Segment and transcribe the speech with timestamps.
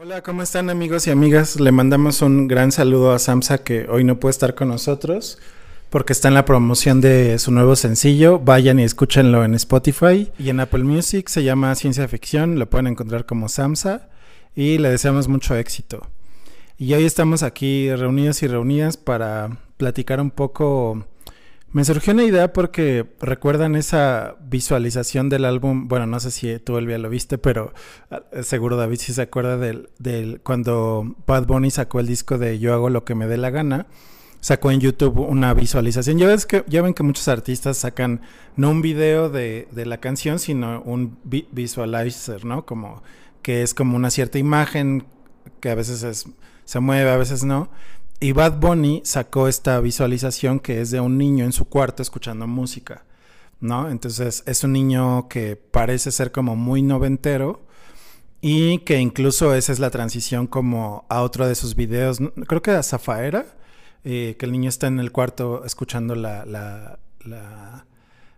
[0.00, 1.58] Hola, ¿cómo están amigos y amigas?
[1.58, 5.40] Le mandamos un gran saludo a Samsa que hoy no puede estar con nosotros
[5.90, 8.38] porque está en la promoción de su nuevo sencillo.
[8.38, 11.26] Vayan y escúchenlo en Spotify y en Apple Music.
[11.26, 14.08] Se llama Ciencia Ficción, lo pueden encontrar como Samsa
[14.54, 16.06] y le deseamos mucho éxito.
[16.78, 21.06] Y hoy estamos aquí reunidos y reunidas para platicar un poco
[21.72, 26.78] me surgió una idea porque recuerdan esa visualización del álbum, bueno, no sé si tú,
[26.78, 27.74] Elvia, lo viste, pero
[28.10, 32.58] ah, seguro David sí se acuerda del, del, cuando Bad Bunny sacó el disco de
[32.58, 33.86] Yo hago lo que me dé la gana,
[34.40, 36.18] sacó en YouTube una visualización.
[36.18, 38.22] Ya, ves que, ya ven que muchos artistas sacan
[38.56, 42.64] no un video de, de la canción, sino un visualizer, ¿no?
[42.64, 43.02] Como
[43.42, 45.04] que es como una cierta imagen
[45.60, 46.26] que a veces es,
[46.64, 47.70] se mueve, a veces no.
[48.20, 52.48] Y Bad Bunny sacó esta visualización que es de un niño en su cuarto escuchando
[52.48, 53.04] música,
[53.60, 53.88] ¿no?
[53.88, 57.62] Entonces es un niño que parece ser como muy noventero
[58.40, 62.72] y que incluso esa es la transición como a otro de sus videos, creo que
[62.72, 63.46] a Zafaera,
[64.02, 67.86] eh, que el niño está en el cuarto escuchando la, la, la,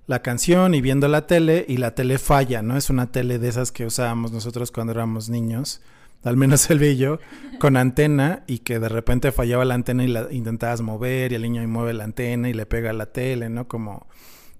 [0.06, 2.76] la, canción y viendo la tele y la tele falla, ¿no?
[2.76, 5.80] Es una tele de esas que usábamos nosotros cuando éramos niños
[6.22, 10.28] al menos el y con antena y que de repente fallaba la antena y la
[10.30, 13.68] intentabas mover y el niño mueve la antena y le pega a la tele, ¿no?
[13.68, 14.06] Como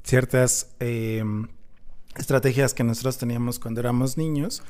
[0.02, 1.48] ciertas em,
[2.16, 4.62] estrategias que nosotros teníamos cuando éramos niños,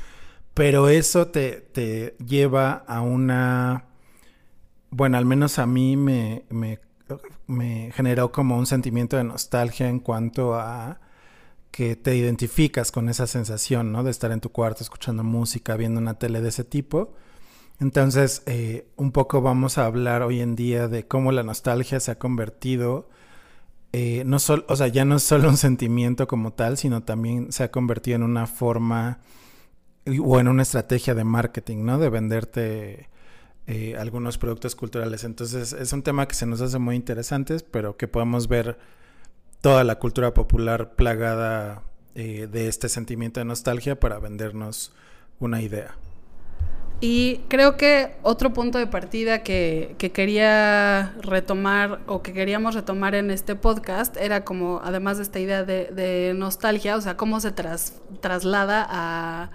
[0.55, 3.87] pero eso te, te lleva a una,
[4.91, 6.81] bueno, al menos a mí me, me,
[7.47, 11.01] me generó como un sentimiento de nostalgia en cuanto a
[11.71, 14.03] que te identificas con esa sensación, ¿no?
[14.03, 17.15] De estar en tu cuarto escuchando música, viendo una tele de ese tipo.
[17.81, 22.11] Entonces, eh, un poco vamos a hablar hoy en día de cómo la nostalgia se
[22.11, 23.09] ha convertido,
[23.93, 27.53] eh, no solo, o sea, ya no es solo un sentimiento como tal, sino también
[27.53, 29.21] se ha convertido en una forma
[30.23, 31.99] o en una estrategia de marketing, ¿no?
[31.99, 33.09] De venderte
[33.67, 35.25] eh, algunos productos culturales.
[35.25, 38.79] Entonces, es un tema que se nos hace muy interesante, pero que podemos ver
[39.61, 41.83] toda la cultura popular plagada
[42.15, 44.93] eh, de este sentimiento de nostalgia para vendernos
[45.39, 45.97] una idea.
[47.03, 53.31] Y creo que otro punto de partida que, quería retomar o que queríamos retomar en
[53.31, 58.87] este podcast era como, además de esta idea de, nostalgia, o sea, cómo se traslada
[58.87, 59.51] a,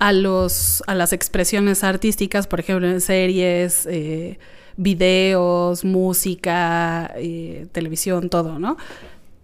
[0.00, 4.40] a, los, a las expresiones artísticas, por ejemplo, en series, eh,
[4.78, 8.78] videos, música, eh, televisión, todo, ¿no?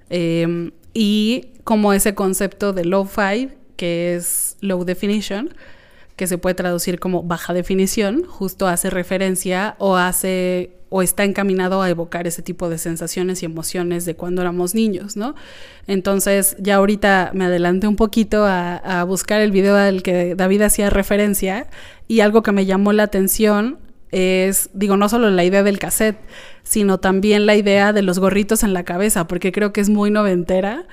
[0.08, 5.50] Em, y como ese concepto de low-fi, que es low definition,
[6.16, 11.82] que se puede traducir como baja definición, justo hace referencia o hace o está encaminado
[11.82, 15.34] a evocar ese tipo de sensaciones y emociones de cuando éramos niños, ¿no?
[15.88, 20.62] Entonces, ya ahorita me adelanté un poquito a, a buscar el video al que David
[20.62, 21.66] hacía referencia
[22.06, 23.78] y algo que me llamó la atención
[24.14, 26.18] es, digo, no solo la idea del cassette,
[26.62, 30.10] sino también la idea de los gorritos en la cabeza, porque creo que es muy
[30.10, 30.86] noventera.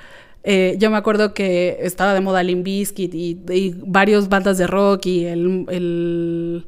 [0.43, 3.75] Eh, yo me acuerdo que estaba de moda Limp Bizkit y,
[4.27, 6.65] bandas de rock y el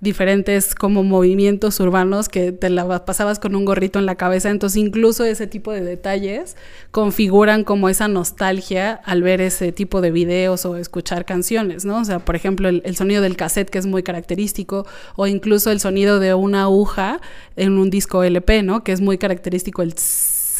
[0.00, 4.76] diferentes como movimientos urbanos que te la pasabas con un gorrito en la cabeza, entonces
[4.78, 6.56] incluso ese tipo de detalles
[6.90, 11.98] configuran como esa nostalgia al ver ese tipo de videos o escuchar canciones, ¿no?
[11.98, 14.86] O sea, por ejemplo, el, sonido del cassette que es muy característico
[15.16, 17.20] o incluso el sonido de una aguja
[17.56, 18.84] en un disco LP, ¿no?
[18.84, 19.94] Que es muy característico el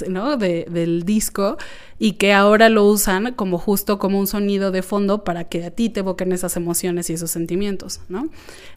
[0.09, 0.37] ¿no?
[0.37, 1.57] del disco
[1.99, 5.71] y que ahora lo usan como justo como un sonido de fondo para que a
[5.71, 8.29] ti te evoquen esas emociones y esos sentimientos, ¿no?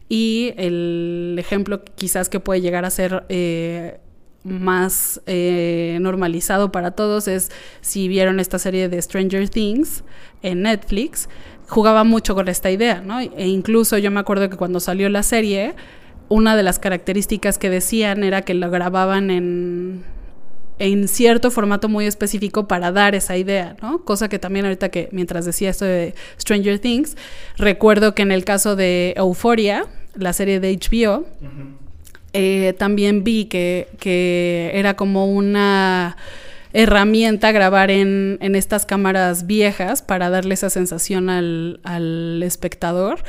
[0.08, 3.98] Y el ejemplo quizás que puede llegar a ser eh,
[4.44, 7.50] más eh, normalizado para todos es
[7.80, 10.02] si vieron esta serie de Stranger Things
[10.42, 11.28] en Netflix,
[11.68, 13.20] jugaba mucho con esta idea, ¿no?
[13.20, 15.74] E incluso yo me acuerdo que cuando salió la serie,
[16.28, 20.04] una de las características que decían era que lo grababan en
[20.82, 24.04] en cierto formato muy específico para dar esa idea, ¿no?
[24.04, 27.16] Cosa que también ahorita que mientras decía esto de Stranger Things,
[27.56, 29.86] recuerdo que en el caso de Euphoria,
[30.16, 31.24] la serie de HBO,
[32.32, 36.16] eh, también vi que, que era como una
[36.72, 43.22] herramienta grabar en, en, estas cámaras viejas para darle esa sensación al, al espectador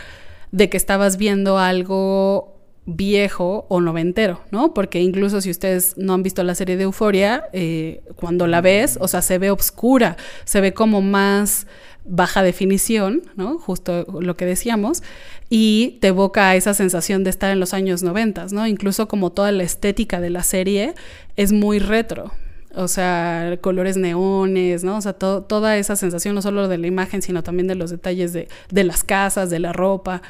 [0.51, 2.52] de que estabas viendo algo
[2.85, 4.73] viejo o noventero, ¿no?
[4.73, 8.97] Porque incluso si ustedes no han visto la serie de Euforia, eh, cuando la ves,
[8.99, 11.65] o sea, se ve oscura, se ve como más
[12.05, 13.57] baja definición, ¿no?
[13.57, 15.01] Justo lo que decíamos,
[15.49, 18.67] y te evoca esa sensación de estar en los años noventas, ¿no?
[18.67, 20.93] Incluso como toda la estética de la serie
[21.37, 22.33] es muy retro,
[22.75, 24.97] o sea, colores neones, ¿no?
[24.97, 28.33] O sea, toda esa sensación, no solo de la imagen, sino también de los detalles
[28.33, 30.21] de, de las casas, de la ropa,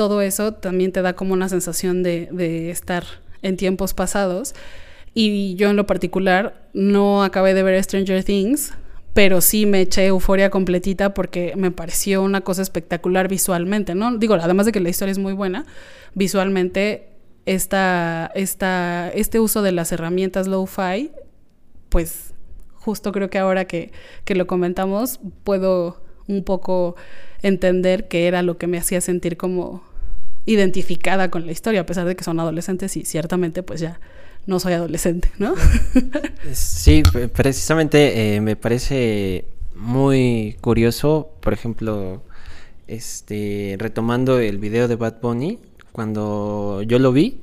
[0.00, 3.04] todo eso también te da como una sensación de, estar
[3.42, 4.54] en tiempos pasados.
[5.12, 8.72] Y yo en lo particular no acabé de ver Stranger Things,
[9.12, 14.16] pero sí me eché euforia completita porque me pareció una cosa espectacular visualmente, ¿no?
[14.16, 15.66] Digo, además de que la historia es muy buena,
[16.14, 17.10] visualmente
[17.44, 21.10] esta, esta, este uso de las herramientas low-fi,
[21.90, 22.32] pues
[22.72, 23.92] justo creo que ahora que,
[24.24, 26.96] que lo comentamos, puedo un poco
[27.42, 29.89] entender que era lo que me hacía sentir como
[30.46, 34.00] identificada con la historia, a pesar de que son adolescentes y ciertamente pues ya
[34.46, 35.54] no soy adolescente, ¿no?
[36.52, 37.02] sí,
[37.34, 39.44] precisamente eh, me parece
[39.74, 42.22] muy curioso, por ejemplo,
[42.86, 45.58] este retomando el video de Bad Bunny,
[45.92, 47.40] cuando yo lo vi,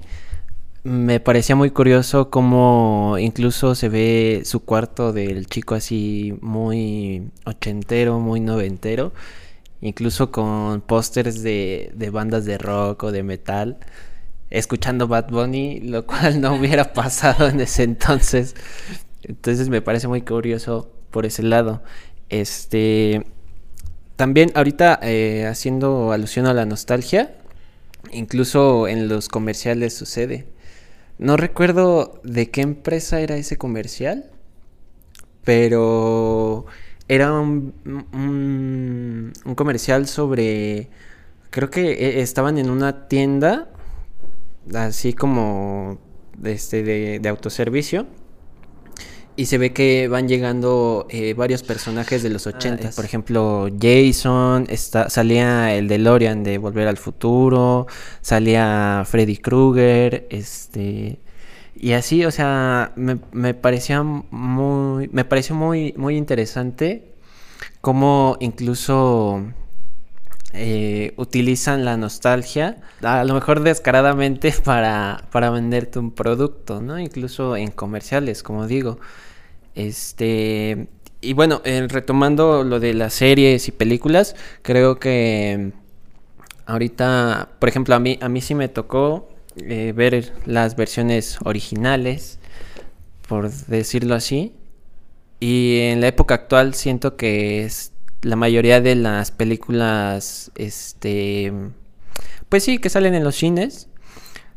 [0.84, 8.20] me parecía muy curioso cómo incluso se ve su cuarto del chico así muy ochentero,
[8.20, 9.12] muy noventero,
[9.82, 13.78] incluso con pósters de, de bandas de rock o de metal
[14.50, 18.56] escuchando Bad Bunny, lo cual no hubiera pasado en ese entonces.
[19.24, 21.84] Entonces me parece muy curioso por ese lado.
[22.30, 23.26] Este
[24.16, 27.36] también ahorita eh, haciendo alusión a la nostalgia,
[28.12, 30.48] incluso en los comerciales sucede.
[31.20, 34.32] No recuerdo de qué empresa era ese comercial,
[35.44, 36.66] pero
[37.08, 37.74] era un,
[38.14, 40.90] un, un comercial sobre...
[41.50, 43.70] Creo que eh, estaban en una tienda
[44.76, 45.98] así como
[46.44, 48.08] este, de, de autoservicio.
[49.36, 52.88] Y se ve que van llegando eh, varios personajes de los 80.
[52.88, 57.86] Ah, Por ejemplo, Jason, está, salía el de Lorian de Volver al Futuro,
[58.22, 61.20] salía Freddy Krueger, este...
[61.80, 65.10] Y así, o sea, me, me parecía muy...
[65.10, 67.14] Me pareció muy, muy interesante
[67.82, 69.44] cómo incluso
[70.54, 77.00] eh, utilizan la nostalgia, a lo mejor descaradamente, para, para venderte un producto, ¿no?
[77.00, 79.00] Incluso en comerciales, como digo.
[79.76, 80.88] Este.
[81.22, 85.74] Y bueno, retomando lo de las series y películas, creo que
[86.66, 89.30] ahorita, por ejemplo, a mí, a mí sí me tocó
[89.62, 92.40] eh, ver las versiones originales,
[93.28, 94.54] por decirlo así.
[95.40, 101.54] Y en la época actual siento que es, la mayoría de las películas, este,
[102.50, 103.90] pues sí, que salen en los cines,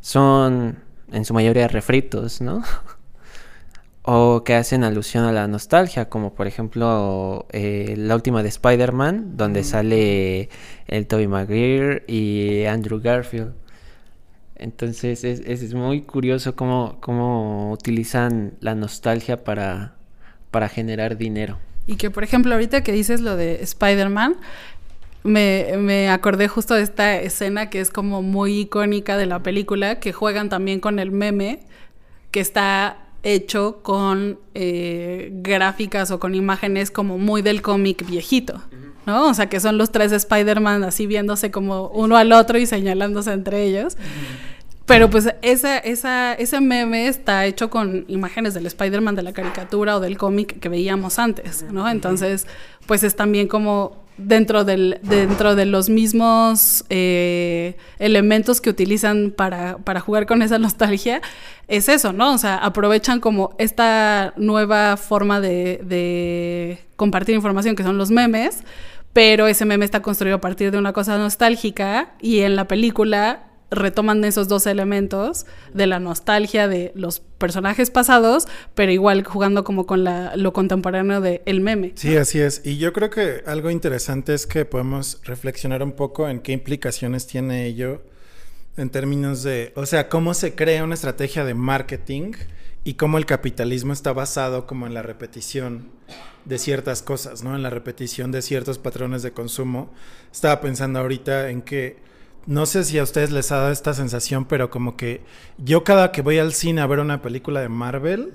[0.00, 0.78] son
[1.12, 2.62] en su mayoría refritos, ¿no?
[4.02, 9.36] o que hacen alusión a la nostalgia, como por ejemplo eh, la última de Spider-Man,
[9.36, 10.48] donde sale
[10.86, 13.52] el Tobey Maguire y Andrew Garfield.
[14.60, 19.94] Entonces es, es muy curioso cómo, cómo utilizan la nostalgia para,
[20.50, 21.58] para generar dinero.
[21.86, 24.36] Y que, por ejemplo, ahorita que dices lo de Spider-Man,
[25.22, 29.98] me, me, acordé justo de esta escena que es como muy icónica de la película,
[29.98, 31.60] que juegan también con el meme,
[32.30, 38.62] que está hecho con eh, gráficas o con imágenes como muy del cómic viejito,
[39.06, 39.28] ¿no?
[39.28, 43.32] O sea, que son los tres Spider-Man así viéndose como uno al otro y señalándose
[43.32, 43.96] entre ellos.
[44.90, 49.96] Pero pues esa, esa, ese meme está hecho con imágenes del Spider-Man de la caricatura
[49.96, 51.88] o del cómic que veíamos antes, ¿no?
[51.88, 52.48] Entonces,
[52.86, 59.78] pues es también como dentro, del, dentro de los mismos eh, elementos que utilizan para,
[59.78, 61.22] para, jugar con esa nostalgia,
[61.68, 62.34] es eso, ¿no?
[62.34, 68.64] O sea, aprovechan como esta nueva forma de, de compartir información que son los memes,
[69.12, 73.49] pero ese meme está construido a partir de una cosa nostálgica y en la película
[73.70, 79.86] retoman esos dos elementos de la nostalgia de los personajes pasados, pero igual jugando como
[79.86, 81.92] con la, lo contemporáneo de el meme.
[81.94, 82.62] Sí, así es.
[82.64, 87.26] Y yo creo que algo interesante es que podemos reflexionar un poco en qué implicaciones
[87.26, 88.02] tiene ello
[88.76, 92.32] en términos de, o sea, cómo se crea una estrategia de marketing
[92.84, 95.90] y cómo el capitalismo está basado como en la repetición
[96.44, 97.54] de ciertas cosas, ¿no?
[97.54, 99.92] En la repetición de ciertos patrones de consumo.
[100.32, 101.98] Estaba pensando ahorita en que
[102.46, 105.22] no sé si a ustedes les ha dado esta sensación, pero como que
[105.58, 108.32] yo cada que voy al cine a ver una película de Marvel,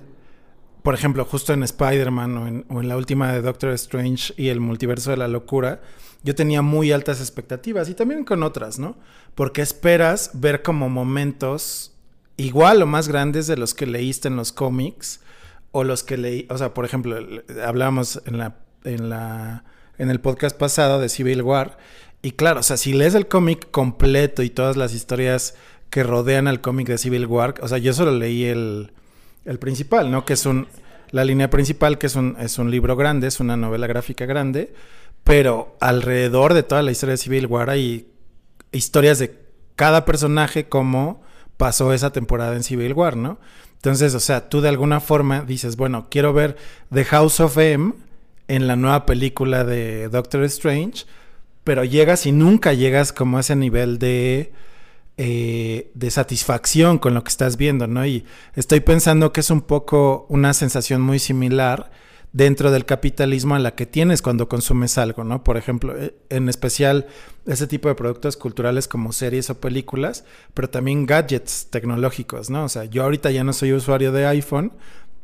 [0.84, 5.10] por ejemplo, justo en Spider-Man o en, la última de Doctor Strange y el multiverso
[5.10, 5.82] de la locura,
[6.24, 8.96] yo tenía muy altas expectativas y también con otras, ¿no?
[9.34, 11.96] Porque esperas ver como momentos
[12.38, 15.22] igual o más grandes de los que leíste en los cómics
[15.72, 17.18] o los que leí, o sea, por ejemplo,
[17.66, 19.64] hablábamos en la en la
[19.98, 21.78] en el podcast pasado de Civil War
[22.26, 25.54] y claro, o sea, si lees el cómic completo y todas las historias
[25.92, 28.94] que rodean al cómic de Civil War, o sea, yo solo leí el,
[29.46, 30.26] el principal, ¿no?
[30.26, 30.68] Que es un,
[31.12, 34.74] la línea principal, que es un, es un libro grande, es una novela gráfica grande,
[35.24, 38.08] pero alrededor de toda la historia de Civil War hay
[38.72, 39.38] historias de
[39.76, 41.22] cada personaje como
[41.58, 43.38] pasó esa temporada en Civil War, ¿no?
[43.76, 46.58] Entonces, o sea, tú de alguna forma dices, bueno, quiero ver
[46.92, 47.94] The House of M
[48.48, 51.06] en la nueva película de Doctor Strange,
[51.66, 54.54] pero llegas y nunca llegas como a ese nivel de,
[55.18, 58.06] eh, de satisfacción con lo que estás viendo, ¿no?
[58.06, 58.24] Y
[58.56, 61.92] estoy pensando que es un poco una sensación muy similar
[62.34, 65.44] dentro del capitalismo a la que tienes cuando consumes algo, ¿no?
[65.44, 67.08] Por ejemplo, eh, en especial
[67.48, 72.66] ese tipo de productos culturales como series o películas, pero también gadgets tecnológicos, ¿no?
[72.66, 74.72] O sea, yo ahorita ya no soy usuario de iPhone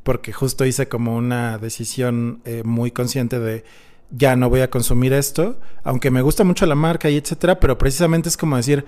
[0.02, 3.64] porque justo hice como una decisión eh, muy consciente de
[4.12, 7.78] ya no voy a consumir esto, aunque me gusta mucho la marca y etcétera, pero
[7.78, 8.86] precisamente es como decir,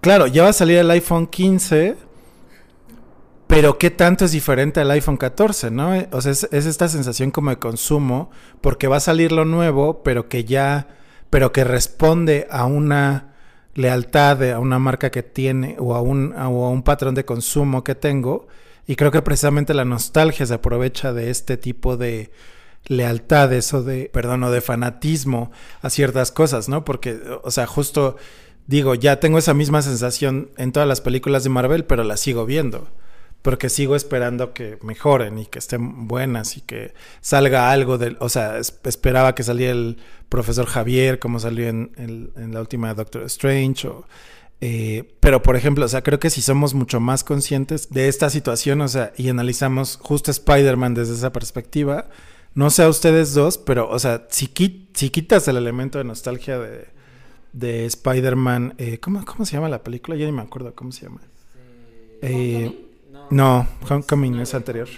[0.00, 1.96] claro, ya va a salir el iPhone 15
[3.52, 5.92] pero qué tanto es diferente al iPhone 14, ¿no?
[6.12, 8.30] O sea, es, esta sensación como de consumo,
[8.62, 10.88] porque va a salir lo nuevo, pero que ya,
[11.28, 13.34] pero que responde a una
[13.74, 17.94] lealtad a una marca que tiene o a un, a un patrón de consumo que
[17.94, 18.48] tengo.
[18.86, 22.30] Y creo que precisamente la nostalgia se aprovecha de este tipo de
[22.86, 26.84] lealtades o de, perdón, o de fanatismo a ciertas cosas, ¿no?
[26.84, 28.16] Porque, o sea, justo
[28.66, 32.46] digo, ya tengo esa misma sensación en todas las películas de Marvel, pero las sigo
[32.46, 32.88] viendo
[33.42, 38.28] porque sigo esperando que mejoren y que estén buenas y que salga algo del, o
[38.28, 39.98] sea, esperaba que saliera el
[40.28, 43.88] profesor Javier como salió en, la última Doctor Strange
[44.64, 48.30] eh, pero por ejemplo, o sea, creo que si somos mucho más conscientes de esta
[48.30, 52.08] situación, o sea, y analizamos justo Spider-Man desde esa perspectiva,
[52.54, 54.50] no sé a ustedes dos, pero, o sea, si,
[54.94, 56.88] si quitas el elemento de nostalgia de,
[57.52, 60.16] de Spider-Man, eh, ¿cómo, ¿cómo, se llama la película?
[60.16, 61.20] Ya ni me acuerdo cómo se llama.
[62.22, 62.86] Eh,
[63.30, 64.88] no, Homecoming es anterior.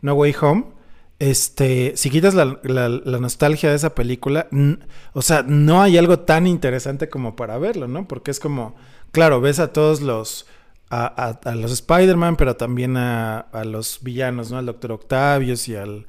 [0.00, 0.64] No Way Home.
[1.18, 2.58] Este, si quitas la,
[3.20, 4.48] nostalgia de esa película,
[5.12, 8.08] o sea, no hay algo tan interesante como para verlo, ¿no?
[8.08, 8.74] Porque es como,
[9.12, 10.46] claro, ves a todos los,
[10.90, 14.58] a, los Spider-Man, pero también a, los villanos, ¿no?
[14.58, 16.06] Al Doctor Octavius y al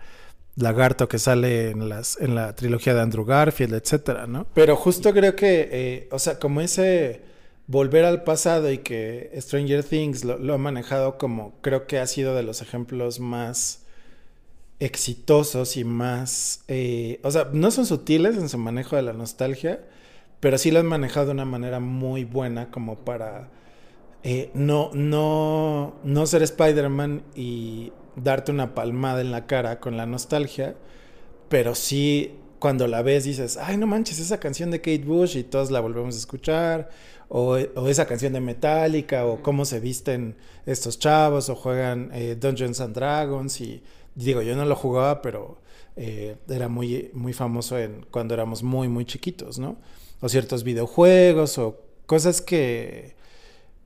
[0.56, 4.46] lagarto que sale en, las, en la trilogía de Andrew Garfield, etcétera, ¿no?
[4.54, 7.22] Pero justo creo que, eh, o sea, como ese
[7.68, 12.36] volver al pasado y que Stranger Things lo, ha manejado como creo que ha sido
[12.36, 13.84] de los ejemplos más
[14.80, 19.82] exitosos y más, eh, o sea, no son sutiles en su manejo de la nostalgia,
[20.40, 23.50] pero sí lo han manejado de una manera muy buena como para
[24.24, 30.06] eh, no, no, no ser Spider-Man y darte una palmada en la cara con la
[30.06, 30.76] nostalgia,
[31.50, 35.44] pero sí cuando la ves dices, ay no manches, esa canción de Kate Bush y
[35.44, 36.90] todos la volvemos a escuchar
[37.36, 40.36] o, esa canción de Metallica, o cómo se visten
[40.68, 43.82] estos chavos, o juegan eh, Dungeons and Dragons, y
[44.14, 45.58] digo, yo no lo jugaba, pero
[45.96, 49.78] eh, era muy, muy famoso en, cuando éramos muy, muy chiquitos, ¿no?
[50.22, 53.16] O ciertos videojuegos, o cosas que,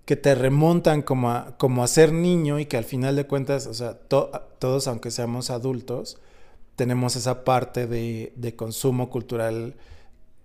[0.08, 3.68] que te remontan como a, como a ser niño y que al final de cuentas,
[3.68, 6.18] o sea, todos, aunque seamos adultos,
[6.78, 9.76] tenemos esa parte de, de consumo cultural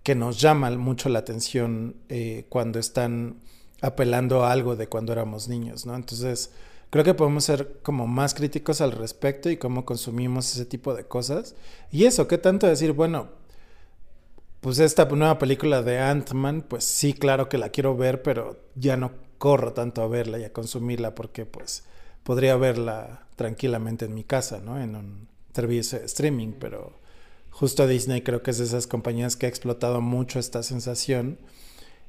[0.03, 3.37] que nos llama mucho la atención eh, cuando están
[3.79, 5.95] apelando a algo de cuando éramos niños, ¿no?
[5.95, 6.51] Entonces,
[6.89, 11.05] creo que podemos ser como más críticos al respecto y cómo consumimos ese tipo de
[11.05, 11.55] cosas.
[11.89, 12.91] Y eso, ¿qué tanto decir?
[12.91, 13.29] Bueno,
[14.59, 18.97] pues esta nueva película de Ant-Man, pues sí, claro que la quiero ver, pero ya
[18.97, 21.83] no corro tanto a verla y a consumirla porque pues
[22.23, 24.79] podría verla tranquilamente en mi casa, ¿no?
[24.79, 26.97] En un servicio de streaming, pero
[27.49, 31.39] justo Disney creo que es de esas compañías que ha explotado mucho esta sensación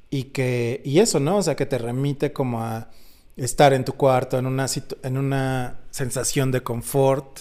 [0.09, 1.35] y que y eso, ¿no?
[1.35, 2.89] O sea, que te remite como a
[3.35, 4.67] estar en tu cuarto en una
[5.03, 7.39] en una sensación de confort,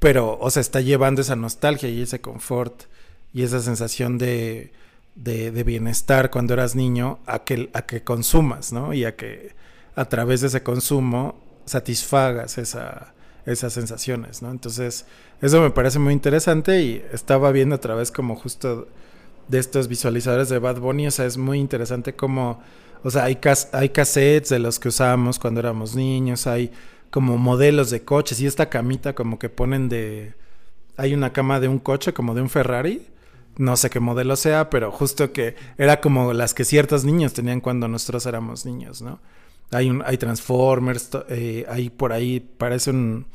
[0.00, 2.86] pero o sea, está llevando esa nostalgia y ese confort
[3.32, 4.72] y esa sensación de,
[5.14, 8.94] de, de bienestar cuando eras niño a que a que consumas, ¿no?
[8.94, 9.54] Y a que
[9.94, 13.14] a través de ese consumo satisfagas esa
[13.46, 14.50] esas sensaciones, ¿no?
[14.50, 15.06] Entonces,
[15.40, 18.88] eso me parece muy interesante y estaba viendo a través como justo
[19.48, 22.60] de estos visualizadores de Bad Bunny, o sea, es muy interesante como,
[23.02, 23.38] o sea, hay,
[23.72, 26.70] hay cassettes de los que usábamos cuando éramos niños, hay
[27.10, 30.34] como modelos de coches y esta camita como que ponen de,
[30.96, 33.06] hay una cama de un coche como de un Ferrari,
[33.58, 37.60] no sé qué modelo sea, pero justo que era como las que ciertos niños tenían
[37.60, 39.20] cuando nosotros éramos niños, ¿no?
[39.70, 43.26] Hay, un, hay Transformers, eh, hay por ahí, parece un...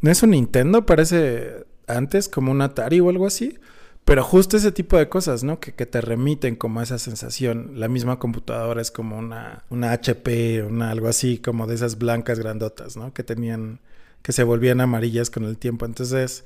[0.00, 3.58] No es un Nintendo, parece antes como un Atari o algo así.
[4.04, 5.58] Pero justo ese tipo de cosas, ¿no?
[5.58, 7.72] Que, que, te remiten como a esa sensación.
[7.74, 12.38] La misma computadora es como una, una HP, una algo así, como de esas blancas
[12.38, 13.12] grandotas, ¿no?
[13.12, 13.80] Que tenían,
[14.22, 15.86] que se volvían amarillas con el tiempo.
[15.86, 16.44] Entonces,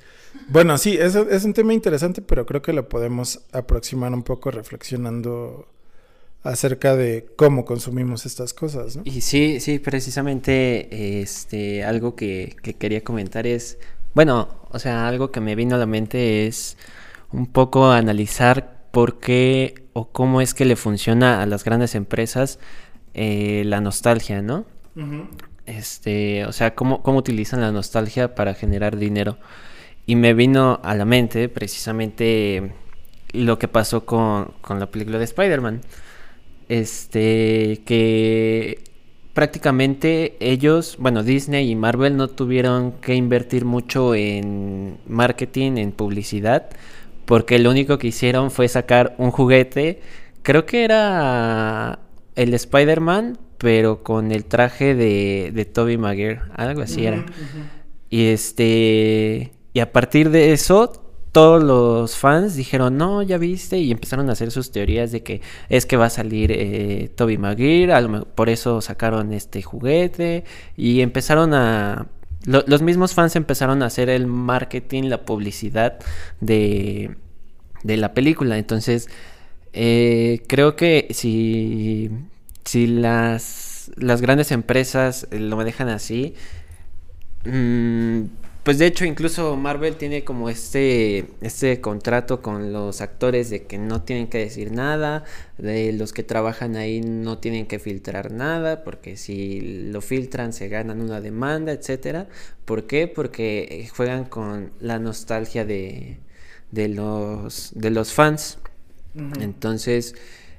[0.49, 4.51] bueno, sí, es, es un tema interesante, pero creo que lo podemos aproximar un poco
[4.51, 5.67] reflexionando
[6.43, 9.03] acerca de cómo consumimos estas cosas, ¿no?
[9.05, 13.77] Y sí, sí, precisamente este, algo que, que quería comentar es,
[14.13, 16.77] bueno, o sea, algo que me vino a la mente es
[17.31, 22.59] un poco analizar por qué o cómo es que le funciona a las grandes empresas
[23.13, 24.65] eh, la nostalgia, ¿no?
[25.77, 29.37] Este, o sea, cómo, cómo utilizan la nostalgia para generar dinero.
[30.05, 32.73] Y me vino a la mente precisamente
[33.31, 35.81] lo que pasó con, con la película de Spider-Man.
[36.67, 38.79] Este, que
[39.33, 46.69] prácticamente ellos, bueno, Disney y Marvel no tuvieron que invertir mucho en marketing, en publicidad,
[47.25, 50.01] porque lo único que hicieron fue sacar un juguete,
[50.43, 51.99] creo que era
[52.35, 57.23] el Spider-Man, pero con el traje de, de Toby Maguire, algo así era.
[58.09, 60.91] Y este, y a partir de eso,
[61.31, 65.41] todos los fans dijeron, no, ya viste, y empezaron a hacer sus teorías de que
[65.69, 67.93] es que va a salir eh, Toby Maguire,
[68.33, 70.43] por eso sacaron este juguete,
[70.75, 72.07] y empezaron a...
[72.45, 75.99] los mismos fans empezaron a hacer el marketing, la publicidad
[76.39, 77.15] de,
[77.83, 79.07] de la película, entonces
[79.71, 82.09] eh, creo que si,
[82.65, 86.35] si las, las grandes empresas lo dejan así,
[87.45, 88.23] mmm,
[88.63, 93.79] pues de hecho, incluso Marvel tiene como este, este contrato con los actores de que
[93.79, 95.23] no tienen que decir nada,
[95.57, 100.67] de los que trabajan ahí no tienen que filtrar nada, porque si lo filtran se
[100.67, 102.27] ganan una demanda, etcétera.
[102.65, 103.07] ¿Por qué?
[103.07, 106.19] Porque juegan con la nostalgia de,
[106.69, 108.59] de los, de los fans.
[109.39, 110.13] Entonces,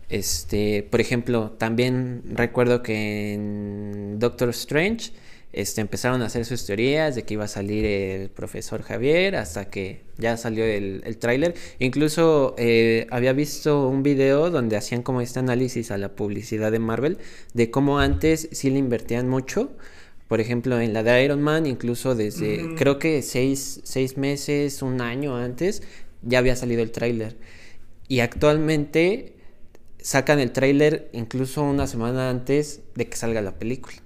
[0.09, 5.13] este, por ejemplo, también recuerdo que en Doctor Strange
[5.53, 9.69] este, empezaron a hacer sus teorías de que iba a salir el profesor Javier hasta
[9.69, 11.55] que ya salió el, el tráiler.
[11.79, 16.79] Incluso eh, había visto un video donde hacían como este análisis a la publicidad de
[16.79, 17.19] Marvel
[17.53, 19.73] de cómo antes sí le invertían mucho.
[20.27, 25.03] Por ejemplo, en la de Iron Man, incluso desde creo que seis, seis meses, un
[25.03, 25.83] año antes,
[26.23, 27.37] ya había salido el tráiler.
[28.09, 29.35] Y actualmente
[30.03, 33.97] sacan el tráiler incluso una semana antes de que salga la película.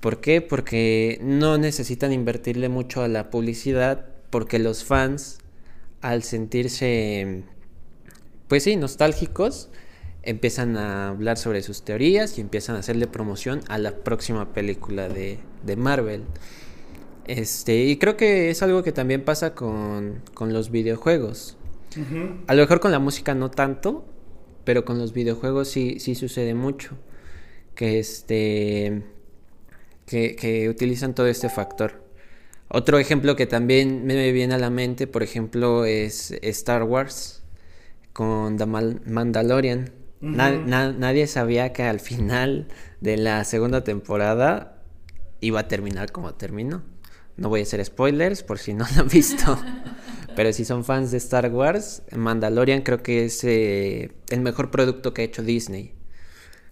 [0.00, 0.40] ¿Por qué?
[0.40, 5.38] Porque no necesitan invertirle mucho a la publicidad porque los fans
[6.00, 7.44] al sentirse
[8.48, 9.68] pues sí, nostálgicos,
[10.22, 15.08] empiezan a hablar sobre sus teorías y empiezan a hacerle promoción a la próxima película
[15.08, 16.22] de, de Marvel.
[17.26, 21.56] Este, y creo que es algo que también pasa con, con los videojuegos.
[22.46, 24.04] A lo mejor con la música no tanto,
[24.68, 26.90] pero con los videojuegos sí, sí sucede mucho.
[27.74, 29.02] Que este
[30.04, 32.04] que, utilizan todo este factor.
[32.68, 37.42] Otro ejemplo que también me viene a la mente, por ejemplo, es Star Wars
[38.12, 39.90] con The Mandalorian.
[40.20, 42.68] nadie sabía que al final
[43.00, 44.82] de la segunda temporada
[45.40, 46.82] iba a terminar como terminó.
[47.38, 49.58] No voy a hacer spoilers por si no lo han visto.
[50.38, 55.12] Pero si son fans de Star Wars, Mandalorian creo que es eh, el mejor producto
[55.12, 55.96] que ha hecho Disney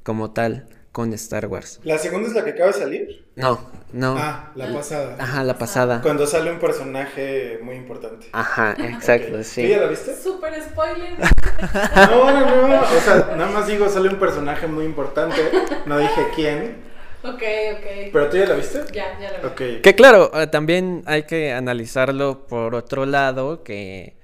[0.05, 1.81] como tal con Star Wars.
[1.83, 3.26] ¿La segunda es la que acaba de salir?
[3.35, 4.14] No, no.
[4.16, 5.16] Ah, la pasada.
[5.18, 6.00] Ajá, la pasada.
[6.00, 8.29] Cuando sale un personaje muy importante.
[8.31, 9.62] Ajá, exacto, sí.
[9.62, 10.14] ¿Tú ya la viste?
[10.14, 11.18] Super spoiler.
[11.96, 12.81] no, no, no.
[12.83, 15.40] O sea, nada más digo, sale un personaje muy importante.
[15.87, 16.76] No dije quién.
[17.22, 17.42] Ok,
[17.74, 18.12] ok.
[18.12, 18.81] ¿Pero tú ya la viste?
[18.92, 19.46] Ya, ya la vi.
[19.46, 19.83] Ok.
[19.83, 24.16] Que claro, eh, también hay que analizarlo por otro lado, que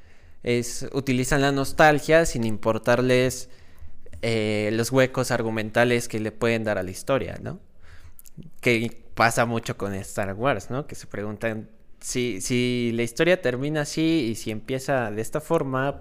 [0.42, 3.48] es utilizan la nostalgia sin importarles
[4.22, 7.60] eh, los huecos argumentales que le pueden dar a la historia, ¿no?
[8.60, 10.86] Que pasa mucho con Star Wars, ¿no?
[10.86, 11.68] Que se preguntan
[12.00, 16.00] si, si la historia termina así y si empieza de esta forma,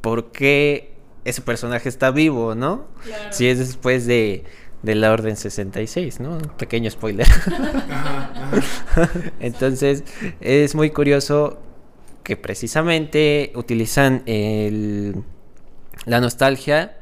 [0.00, 2.88] ¿por qué ese personaje está vivo, ¿no?
[3.30, 4.44] Si es después de,
[4.82, 6.32] de la Orden 66, ¿no?
[6.32, 7.26] Un pequeño spoiler.
[9.40, 10.04] Entonces,
[10.40, 11.60] es muy curioso
[12.22, 15.22] que precisamente utilizan el,
[16.06, 16.96] la nostalgia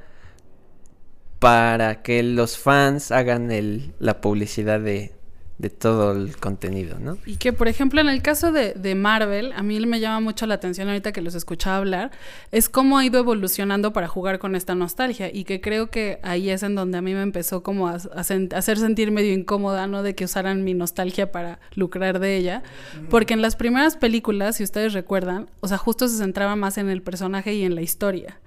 [1.38, 5.12] para que los fans hagan el, la publicidad de,
[5.59, 7.18] de todo el contenido, ¿no?
[7.27, 10.47] Y que, por ejemplo, en el caso de, de, Marvel, a mí me llama mucho
[10.47, 12.12] la atención ahorita que los escuchaba hablar,
[12.53, 16.51] es cómo ha ido evolucionando para jugar con esta nostalgia y que creo que ahí
[16.51, 20.05] es en donde a mí me empezó como a, a hacer sentir medio incómoda, ¿no?
[20.05, 22.62] De que usaran mi nostalgia para lucrar de ella,
[23.11, 26.88] porque en las primeras películas, si ustedes recuerdan, o sea, justo se centraba más en
[26.88, 28.38] el personaje y en la historia.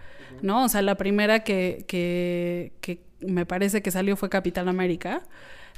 [0.42, 0.64] ¿no?
[0.64, 5.24] O sea, la primera que, que, que me parece que salió fue Capitán América.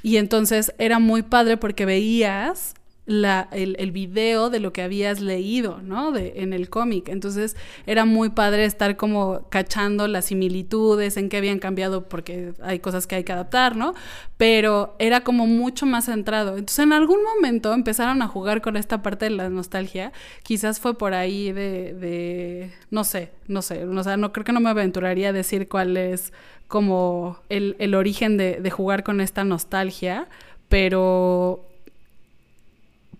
[0.04, 2.74] Y entonces era muy padre porque veías
[3.06, 6.10] el, video de lo que habías leído, ¿no?
[6.10, 7.08] De, en el cómic.
[7.08, 12.78] Entonces era muy padre estar como cachando las similitudes, en qué habían cambiado, porque hay
[12.78, 13.94] cosas que hay que adaptar, ¿no?
[14.36, 16.56] Pero era como mucho más centrado.
[16.56, 20.12] Entonces en algún momento empezaron a jugar con esta parte de la nostalgia.
[20.42, 24.60] Quizás fue por ahí de, no sé, no sé, o sea, no creo que no
[24.60, 26.32] me aventuraría a decir cuál es
[26.68, 30.28] como el, el origen de, de jugar con esta nostalgia,
[30.68, 31.66] pero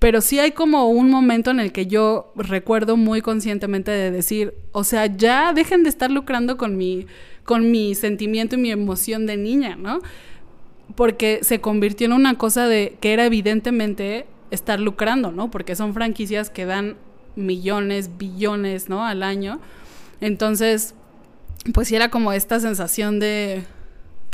[0.05, 4.53] pero sí hay como un momento en el que yo recuerdo muy conscientemente de decir,
[4.73, 7.07] o sea, ya dejen de estar lucrando con mi,
[7.43, 10.03] con mi sentimiento y mi emoción de niña, ¿no?
[10.95, 15.51] Porque se convirtió en una cosa de que era evidentemente estar lucrando, ¿no?
[15.51, 16.97] Porque son franquicias que dan
[17.35, 19.07] millones, billones, ¿no?
[19.07, 19.59] Al año.
[20.21, 20.95] Entonces,
[21.73, 23.63] pues sí era como esta sensación de,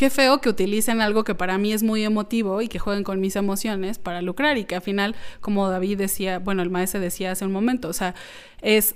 [0.01, 3.21] qué feo que utilicen algo que para mí es muy emotivo y que jueguen con
[3.21, 7.33] mis emociones para lucrar y que al final, como David decía, bueno, el maestro decía
[7.33, 8.15] hace un momento, o sea,
[8.63, 8.95] es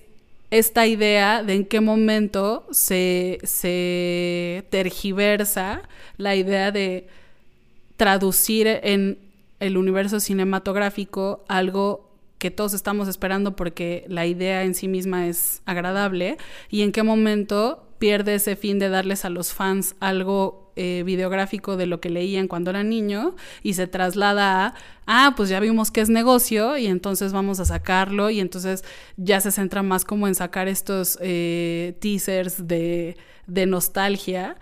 [0.51, 5.83] esta idea de en qué momento se, se tergiversa
[6.17, 7.07] la idea de
[7.99, 9.19] traducir en
[9.61, 15.61] el universo cinematográfico algo que todos estamos esperando porque la idea en sí misma es
[15.67, 16.39] agradable
[16.71, 21.77] y en qué momento pierde ese fin de darles a los fans algo eh, videográfico
[21.77, 24.75] de lo que leían cuando era niño y se traslada a,
[25.07, 28.85] ah, pues ya vimos que es negocio y entonces vamos a sacarlo y entonces
[29.17, 34.57] ya se centra más como en sacar estos eh, teasers de, de nostalgia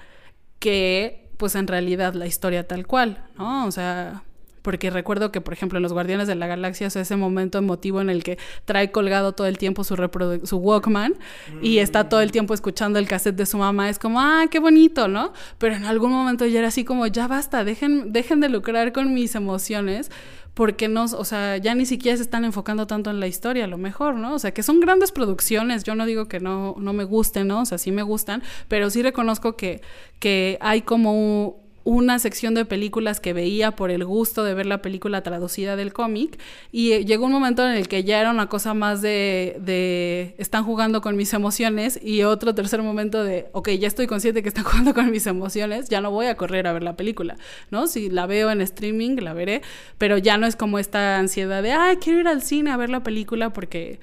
[0.59, 3.67] que pues en realidad la historia tal cual, ¿no?
[3.67, 4.23] O sea,
[4.63, 8.01] porque recuerdo que, por ejemplo, en Los Guardianes de la Galaxia es ese momento emotivo
[8.01, 9.97] en el que trae colgado todo el tiempo su,
[10.45, 11.15] su Walkman
[11.61, 13.91] y está todo el tiempo escuchando el cassette de su mamá.
[13.91, 15.33] Es como, ah, qué bonito, ¿no?
[15.59, 19.13] Pero en algún momento ya era así como, ya basta, dejen, dejen de lucrar con
[19.13, 20.11] mis emociones
[20.55, 23.69] porque no, o sea, ya ni siquiera se están enfocando tanto en la historia, a
[23.69, 24.35] lo mejor, ¿no?
[24.35, 27.63] O sea, que son grandes producciones, yo no digo que no, no me gusten, ¿no?
[27.63, 29.81] O sea, sí me gustan, pero sí reconozco que,
[30.19, 34.67] que hay como un, una sección de películas que veía por el gusto de ver
[34.67, 36.39] la película traducida del cómic
[36.71, 40.65] y eh, llegó un momento en el que ya era una cosa más de, están
[40.65, 44.65] jugando con mis emociones y otro tercer momento de ok, ya estoy consciente que están
[44.65, 47.37] jugando con mis emociones, ya no voy a correr a ver la película,
[47.71, 47.87] ¿no?
[47.87, 49.63] Si la veo en streaming, la veré,
[49.99, 52.91] pero ya no es como esta ansiedad de, ay, quiero ir al cine a ver
[52.91, 54.01] la película porque,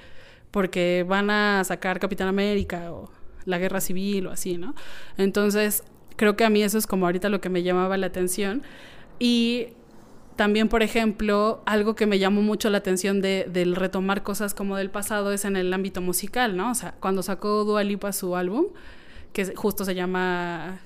[0.52, 3.12] porque van a sacar Capitán América o
[3.46, 4.76] la guerra civil o así, ¿no?
[5.18, 5.84] Entonces,
[6.20, 8.62] Creo que a mí eso es como ahorita lo que me llamaba la atención.
[9.20, 9.68] Y
[10.36, 14.76] también, por ejemplo, algo que me llamó mucho la atención de, del retomar cosas como
[14.76, 16.72] del pasado es en el ámbito musical, ¿no?
[16.72, 18.66] O sea, cuando sacó Dua Lipa su álbum,
[19.32, 20.82] que justo se llama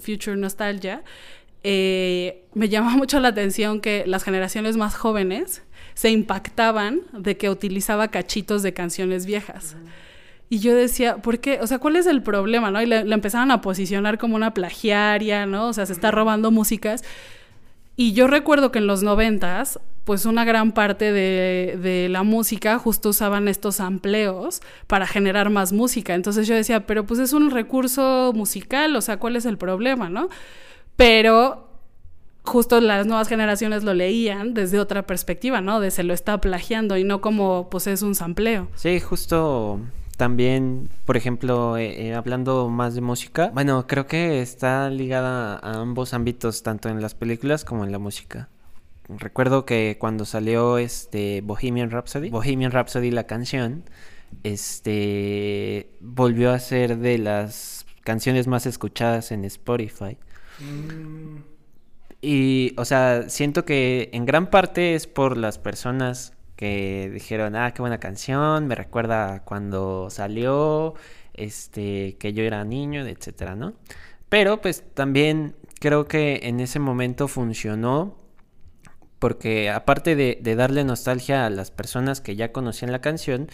[0.00, 1.04] Future Nostalgia,
[1.62, 5.62] eh, me llama mucho la atención que las generaciones más jóvenes
[5.94, 9.76] se impactaban de que utilizaba cachitos de canciones viejas.
[10.48, 11.58] Y yo decía, ¿por qué?
[11.62, 12.80] O sea, ¿cuál es el problema, no?
[12.80, 15.68] Y le, empezaron a posicionar como una plagiaria, ¿no?
[15.68, 17.02] O sea, se está robando músicas.
[17.96, 22.78] Y yo recuerdo que en los noventas, pues una gran parte de, de, la música
[22.78, 26.14] justo usaban estos amplios para generar más música.
[26.14, 30.10] Entonces yo decía, pero pues es un recurso musical, o sea, ¿cuál es el problema,
[30.10, 30.28] no?
[30.96, 31.68] Pero
[32.44, 35.80] justo las nuevas generaciones lo leían desde otra perspectiva, ¿no?
[35.80, 38.68] De se lo está plagiando y no como pues es un sampleo.
[38.74, 39.80] Sí, justo
[40.16, 45.80] también, por ejemplo, eh, eh, hablando más de música, bueno, creo que está ligada a
[45.80, 48.48] ambos ámbitos, tanto en las películas como en la música.
[49.08, 53.84] Recuerdo que cuando salió este Bohemian Rhapsody, Bohemian Rhapsody la canción,
[54.42, 60.16] este volvió a ser de las canciones más escuchadas en Spotify.
[60.60, 61.38] Mm.
[62.20, 67.72] Y, o sea, siento que en gran parte es por las personas que dijeron, ah,
[67.74, 70.94] qué buena canción, me recuerda cuando salió,
[71.34, 73.74] este, que yo era niño, etcétera, ¿no?
[74.28, 78.16] Pero pues también creo que en ese momento funcionó
[79.24, 83.48] porque aparte de, darle nostalgia a las personas que ya conocían la canción,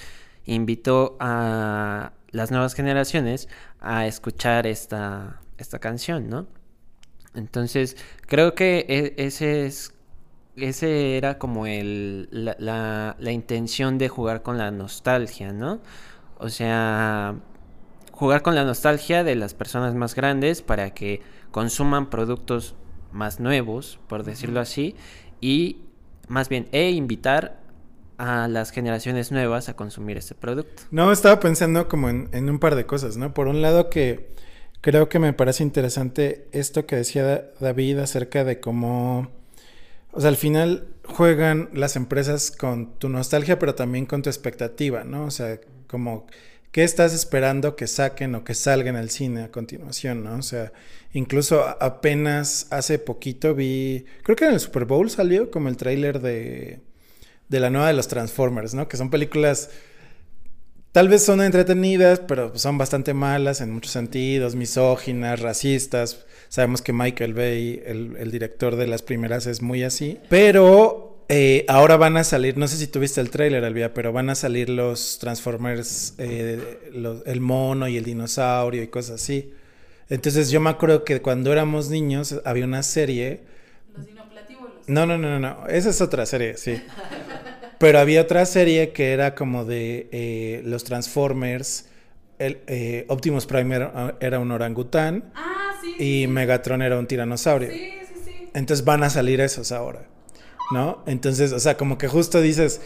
[0.45, 6.49] invitó a las nuevas generaciones a escuchar esta, esta canción, ¿no?
[7.37, 9.95] Entonces, creo que e, ese es
[10.68, 15.81] ese era como el, la, la, intención de jugar con la nostalgia, ¿no?
[16.38, 17.37] O sea,
[18.12, 21.20] jugar con la nostalgia de las personas más grandes para que
[21.51, 22.75] consuman productos
[23.12, 24.94] más nuevos, por decirlo así,
[25.40, 25.83] y
[26.29, 27.61] más bien, e invitar
[28.18, 30.83] a las generaciones nuevas a consumir este producto.
[30.90, 33.33] No, estaba pensando como en, en un par de cosas, ¿no?
[33.33, 34.31] Por un lado que
[34.81, 39.39] creo que me parece interesante esto que decía David acerca de cómo
[40.12, 45.05] o sea, al final juegan las empresas con tu nostalgia, pero también con tu expectativa,
[45.05, 45.25] ¿no?
[45.25, 46.27] O sea, como,
[46.73, 50.37] ¿qué estás esperando que saquen o que salga en el cine a continuación, ¿no?
[50.37, 50.73] O sea,
[51.12, 56.20] incluso apenas hace poquito vi, creo que en el Super Bowl salió como el tráiler
[56.20, 56.81] de,
[57.49, 58.88] de la nueva de los Transformers, ¿no?
[58.88, 59.70] Que son películas
[60.92, 66.27] Tal vez son entretenidas, pero son bastante malas en muchos sentidos, misóginas, racistas.
[66.51, 70.19] Sabemos que Michael Bay, el, director de las primeras, es muy así.
[70.29, 74.31] Pero eh, ahora van a salir, no sé si tuviste el tráiler, Alvia, pero van
[74.31, 76.81] a salir los Transformers, eh,
[77.25, 79.55] el mono y el dinosaurio y cosas así.
[80.09, 83.43] Entonces yo me acuerdo que cuando éramos niños había una serie...
[83.97, 84.89] Los dinoplatíbulos.
[84.89, 85.69] No, no, no, no, no.
[85.69, 86.83] Esa es otra serie, sí.
[87.79, 91.87] Pero había otra serie que era como de eh, los Transformers.
[92.40, 93.88] El, eh, Optimus Prime
[94.20, 95.31] era, un orangután.
[95.35, 97.70] Ah, sí, y Megatron era un tiranosaurio.
[97.70, 98.50] Sí, sí, sí.
[98.55, 100.09] Entonces van a salir esos ahora.
[100.72, 101.03] ¿No?
[101.07, 102.81] Entonces, o sea, como que justo dices.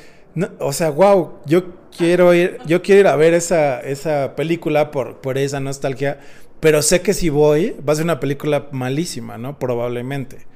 [0.59, 5.21] o sea, wow, yo quiero ir, yo quiero ir a ver esa, esa película por,
[5.21, 6.19] por esa nostalgia,
[6.61, 9.59] pero sé que si voy, va a ser una película malísima, ¿no?
[9.59, 10.47] Probablemente.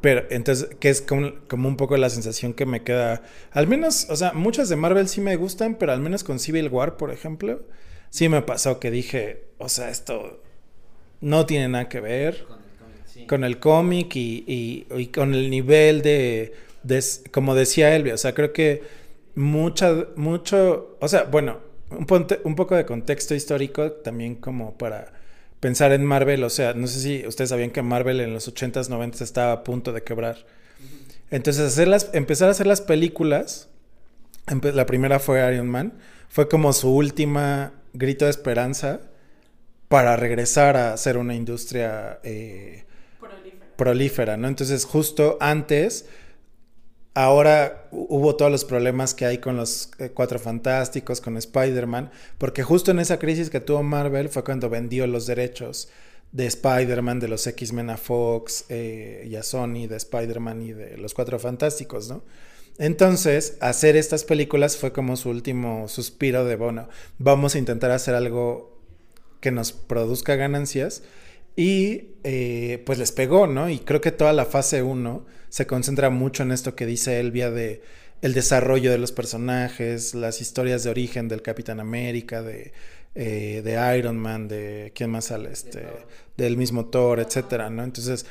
[0.00, 3.22] Pero entonces, que es como, un poco la sensación que me queda.
[3.52, 6.68] Al menos, o sea, muchas de Marvel sí me gustan, pero al menos con Civil
[6.68, 7.62] War, por ejemplo,
[8.10, 10.42] sí me pasó que dije, o sea, esto
[11.20, 12.46] no tiene nada que ver
[13.26, 18.34] con el cómic, y, y, con el nivel de, de, como decía Elvia, o sea,
[18.34, 18.82] creo que
[19.34, 21.58] mucha, mucho, o sea, bueno,
[21.90, 22.06] un,
[22.44, 25.12] un poco de contexto histórico también como para
[25.60, 28.88] pensar en Marvel, o sea, no sé si ustedes sabían que Marvel en los 80s,
[28.88, 30.44] 90s estaba a punto de quebrar.
[31.30, 33.68] Entonces, hacerlas, empezar a hacer las películas,
[34.62, 35.94] la primera fue Iron Man,
[36.28, 39.00] fue como su última grito de esperanza
[39.88, 42.84] para regresar a ser una industria eh,
[43.20, 43.76] prolífera.
[43.76, 44.48] prolífera, ¿no?
[44.48, 46.06] Entonces, justo antes
[47.16, 52.62] ahora hubo todos los problemas que hay con los eh, Cuatro Fantásticos, con Spider-Man, porque
[52.62, 55.88] justo en esa crisis que tuvo Marvel fue cuando vendió los derechos
[56.32, 60.98] de Spider-Man, de los X-Men a Fox eh, y a Sony, de Spider-Man y de
[60.98, 62.22] los Cuatro Fantásticos, ¿no?
[62.78, 68.14] Entonces, hacer estas películas fue como su último suspiro de, bueno, vamos a intentar hacer
[68.14, 68.80] algo
[69.40, 71.02] que nos produzca ganancias.
[71.56, 73.70] Y eh, pues les pegó, ¿no?
[73.70, 77.50] Y creo que toda la fase 1 se concentra mucho en esto que dice Elvia
[77.50, 77.80] de
[78.22, 82.72] el desarrollo de los personajes, las historias de origen del Capitán América, de,
[83.14, 85.86] eh, de Iron Man, de quién más sale, este,
[86.36, 87.84] del mismo Thor, etcétera, ¿no?
[87.84, 88.26] Entonces,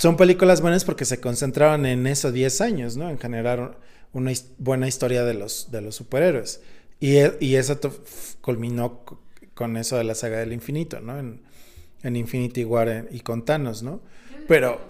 [0.00, 3.10] son películas buenas porque se concentraban en eso 10 años, ¿no?
[3.10, 3.76] En generar
[4.14, 6.62] una buena historia de los, de los superhéroes.
[7.00, 7.78] Y, e, y eso
[8.40, 9.04] culminó
[9.52, 11.18] con eso de la saga del infinito, ¿no?
[11.18, 11.42] En,
[12.02, 14.00] en Infinity War y con Thanos, ¿no?
[14.48, 14.80] Pero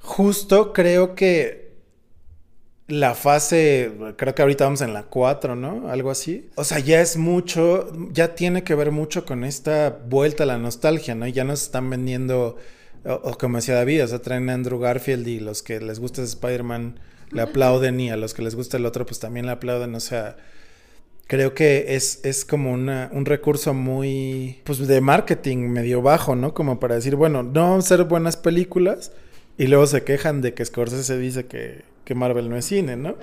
[0.00, 1.72] justo creo que
[2.86, 5.88] la fase, creo que ahorita vamos en la 4, ¿no?
[5.88, 6.50] Algo así.
[6.56, 10.58] O sea, ya es mucho, ya tiene que ver mucho con esta vuelta a la
[10.58, 11.26] nostalgia, ¿no?
[11.26, 12.58] Ya nos están vendiendo,
[13.06, 16.22] o, como decía David, o sea, traen a Andrew Garfield y los que les gusta
[16.22, 16.98] Spider-Man
[17.30, 20.00] le aplauden y a los que les gusta el otro pues también le aplauden, o
[20.00, 20.36] sea
[21.26, 26.54] creo que es, es como una, un recurso muy, pues de marketing medio bajo, ¿no?
[26.54, 29.12] Como para decir, bueno, no vamos a hacer buenas películas
[29.56, 33.16] y luego se quejan de que Scorsese dice que, que Marvel no es cine, ¿no?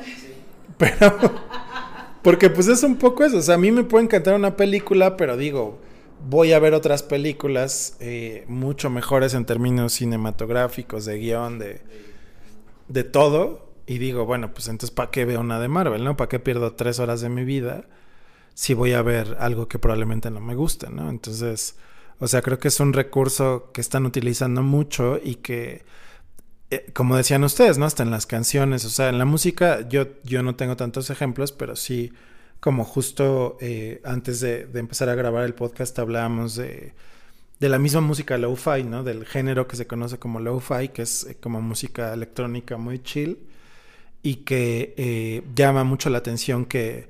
[0.78, 1.20] Pero,
[2.24, 5.16] porque pues es un poco eso, o sea, a mí me puede encantar una película,
[5.16, 5.80] pero digo,
[6.28, 11.82] voy a ver otras películas eh, mucho mejores en términos cinematográficos, de guion, de,
[12.88, 16.16] de todo y digo, bueno, pues entonces, ¿para qué veo una de Marvel, no?
[16.16, 17.86] ¿Para qué pierdo tres horas de mi vida
[18.54, 21.10] si voy a ver algo que probablemente no me guste, no?
[21.10, 21.76] Entonces,
[22.20, 25.84] o sea, creo que es un recurso que están utilizando mucho y que,
[26.70, 27.86] eh, como decían ustedes, ¿no?
[27.86, 31.52] Hasta en las canciones, o sea, en la música yo, yo no tengo tantos ejemplos,
[31.52, 32.14] pero sí,
[32.62, 36.94] como justo eh, antes de, empezar a grabar el podcast hablábamos de,
[37.60, 39.04] la misma música lo-fi, ¿no?
[39.04, 43.40] Del género que se conoce como lo-fi, que es eh, como música electrónica muy chill
[44.24, 47.08] y que eh, llama mucho la atención que,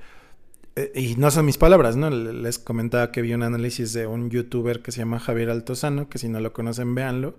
[0.95, 2.09] y no son mis palabras, ¿no?
[2.09, 6.17] Les comentaba que vi un análisis de un youtuber que se llama Javier Altozano, que
[6.17, 7.35] si no lo conocen, véanlo.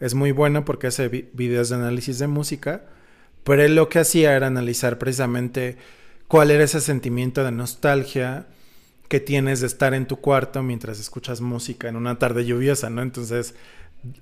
[0.00, 2.86] Es muy bueno porque hace videos de análisis de música,
[3.44, 5.76] pero él lo que hacía era analizar precisamente
[6.28, 8.46] cuál era ese sentimiento de nostalgia
[9.08, 13.02] que tienes de estar en tu cuarto mientras escuchas música en una tarde lluviosa, ¿no?
[13.02, 13.54] Entonces,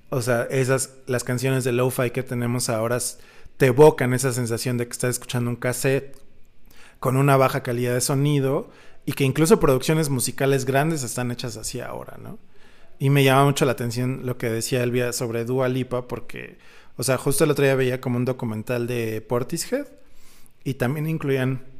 [0.09, 2.97] o sea, esas, las canciones de lo-fi que tenemos ahora
[3.57, 6.17] te evocan esa sensación de que estás escuchando un cassette
[6.99, 8.69] con una baja calidad de sonido
[9.05, 12.37] y que incluso producciones musicales grandes están hechas así ahora, ¿no?
[12.99, 16.59] Y me llama mucho la atención lo que decía Elvia sobre Dua Lipa porque,
[16.97, 19.87] O sea, justo el otro día veía como un documental de Portishead
[20.63, 21.70] y también incluían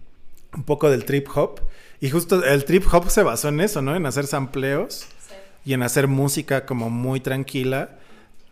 [0.56, 1.62] un poco del trip hop.
[2.00, 3.96] Y justo el trip hop se basó en eso, ¿no?
[3.96, 5.06] En hacer sampleos
[5.66, 7.98] y en hacer música como muy tranquila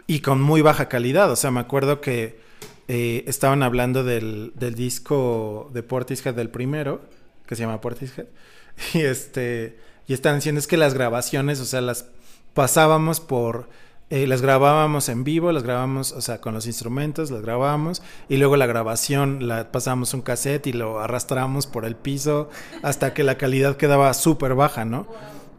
[0.08, 1.32] y con muy baja calidad.
[1.32, 2.40] O sea, me acuerdo que
[2.88, 7.02] eh, estaban hablando del, del, disco de Portishead del primero,
[7.48, 8.28] que se llama Portishead.
[8.94, 9.78] Y este.
[10.08, 12.06] Y están diciendo es que las grabaciones, o sea, las
[12.54, 13.70] pasábamos por
[14.12, 18.38] eh, las grabábamos en vivo, las grabábamos, o sea, con los instrumentos, las grabábamos y
[18.38, 22.50] luego la grabación la pasábamos un cassette y lo arrastramos por el piso
[22.82, 25.08] hasta que la calidad quedaba súper baja, ¿no?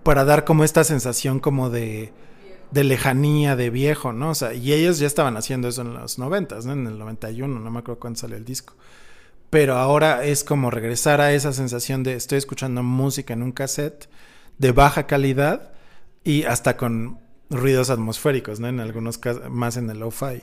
[0.03, 2.13] Para dar como esta sensación como de,
[2.73, 4.31] de lejanía, de viejo, ¿no?
[4.31, 6.73] O sea, y ellos ya estaban haciendo eso en los noventas, ¿no?
[6.73, 8.75] En el 91, no me acuerdo cuándo salió el disco.
[9.49, 14.09] Pero ahora es como regresar a esa sensación de estoy escuchando música en un cassette
[14.59, 15.73] de baja calidad
[16.25, 18.69] y hasta con ruidos atmosféricos, ¿no?
[18.69, 20.43] En algunos casos, más en el lo-fi,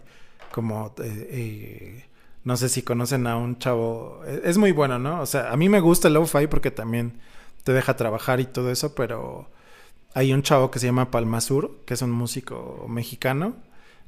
[0.52, 2.06] como, eh, eh,
[2.44, 5.22] no sé si conocen a un chavo, e, es muy bueno, ¿no?
[5.22, 7.14] O sea, a mí me gusta el lo-fi porque también
[7.64, 9.50] te deja trabajar y todo eso, pero
[10.14, 13.56] hay un chavo que se llama Palmasur, que es un músico mexicano,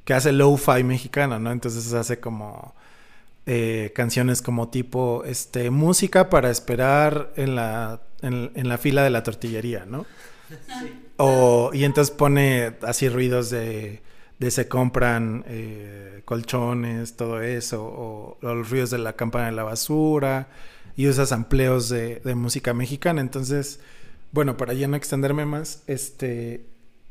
[0.04, 1.50] que hace lo-fi mexicano, ¿no?
[1.50, 2.74] Entonces hace como...
[3.46, 9.10] Eh, canciones como tipo este música para esperar en la en, en la fila de
[9.10, 10.04] la tortillería, ¿no?
[11.22, 14.00] O, y entonces pone así ruidos de,
[14.38, 19.62] de se compran eh, colchones, todo eso, o, los ruidos de la campana de la
[19.62, 20.48] basura,
[20.96, 23.20] y usas amplios de, de, música mexicana.
[23.20, 23.80] Entonces,
[24.32, 26.64] bueno, para ya no extenderme más, este,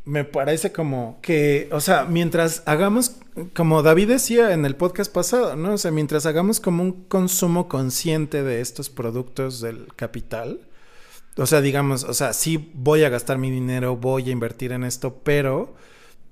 [0.06, 3.18] me parece como que, o sea, mientras hagamos,
[3.54, 5.74] como David decía en el podcast pasado, ¿no?
[5.74, 10.62] O sea, mientras hagamos como un consumo consciente de estos productos del capital,
[11.38, 14.84] o sea, digamos, o sea, sí voy a gastar mi dinero, voy a invertir en
[14.84, 15.76] esto, pero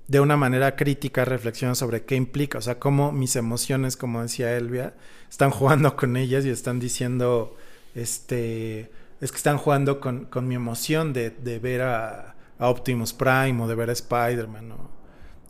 [0.08, 4.56] de una manera crítica reflexiona sobre qué implica, o sea, cómo mis emociones, como decía
[4.56, 4.94] Elvia,
[5.30, 7.56] están jugando con ellas y están diciendo,
[7.94, 13.62] este, es que están jugando con, con mi emoción de, de ver a, Optimus Prime
[13.62, 14.90] o de ver a Spider-Man o,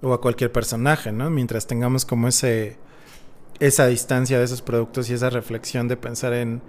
[0.02, 1.30] o, a cualquier personaje, ¿no?
[1.30, 2.76] Mientras tengamos como ese,
[3.60, 6.60] esa distancia de esos productos y esa reflexión de pensar en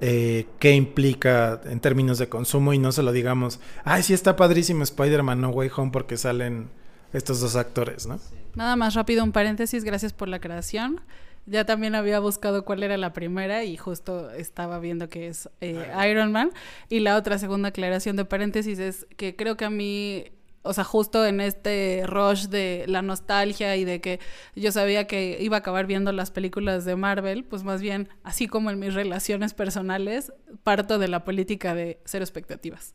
[0.00, 4.36] eh, qué implica en términos de consumo y no se lo digamos, ay, sí está
[4.36, 6.68] padrísimo Spider-Man No Way Home porque salen
[7.12, 8.20] estos dos actores, ¿no?
[8.54, 11.00] Nada más rápido un paréntesis, gracias por la creación.
[11.46, 15.86] Ya también había buscado cuál era la primera y justo estaba viendo que es eh,
[16.10, 16.50] Iron Man.
[16.90, 20.26] Y la otra segunda aclaración de paréntesis es que creo que a mí
[20.68, 24.20] o sea, justo en este rush de la nostalgia y de que
[24.54, 28.48] yo sabía que iba a acabar viendo las películas de Marvel, pues más bien, así
[28.48, 30.30] como en mis relaciones personales,
[30.64, 32.94] parto de la política de cero expectativas,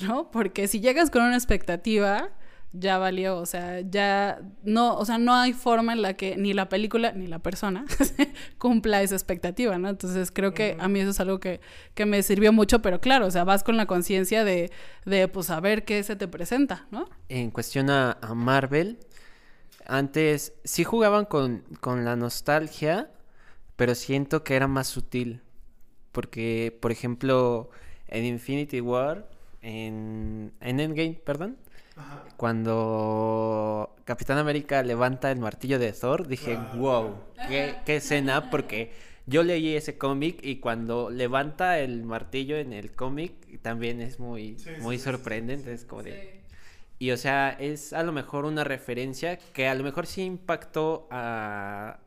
[0.00, 0.30] ¿no?
[0.30, 2.30] Porque si llegas con una expectativa,
[2.78, 6.52] ya valió, o sea, ya no, o sea, no hay forma en la que ni
[6.52, 7.84] la película ni la persona
[8.58, 9.88] cumpla esa expectativa, ¿no?
[9.88, 11.60] Entonces creo que a mí eso es algo que,
[11.94, 14.70] que me sirvió mucho, pero claro, o sea, vas con la conciencia de,
[15.04, 17.08] de, pues, saber qué se te presenta, ¿no?
[17.28, 18.98] En cuestión a, a Marvel,
[19.86, 23.10] antes sí jugaban con, con la nostalgia,
[23.76, 25.42] pero siento que era más sutil,
[26.12, 27.70] porque, por ejemplo,
[28.08, 29.28] en Infinity War,
[29.62, 31.56] en, en Endgame, perdón,
[32.36, 37.16] cuando Capitán América levanta el martillo de Thor, dije, wow,
[37.48, 38.92] qué, qué escena, porque
[39.26, 44.58] yo leí ese cómic y cuando levanta el martillo en el cómic también es muy,
[44.58, 45.72] sí, muy sí, sorprendente.
[45.72, 46.40] Es como de...
[46.98, 51.08] Y o sea, es a lo mejor una referencia que a lo mejor sí impactó
[51.10, 51.98] a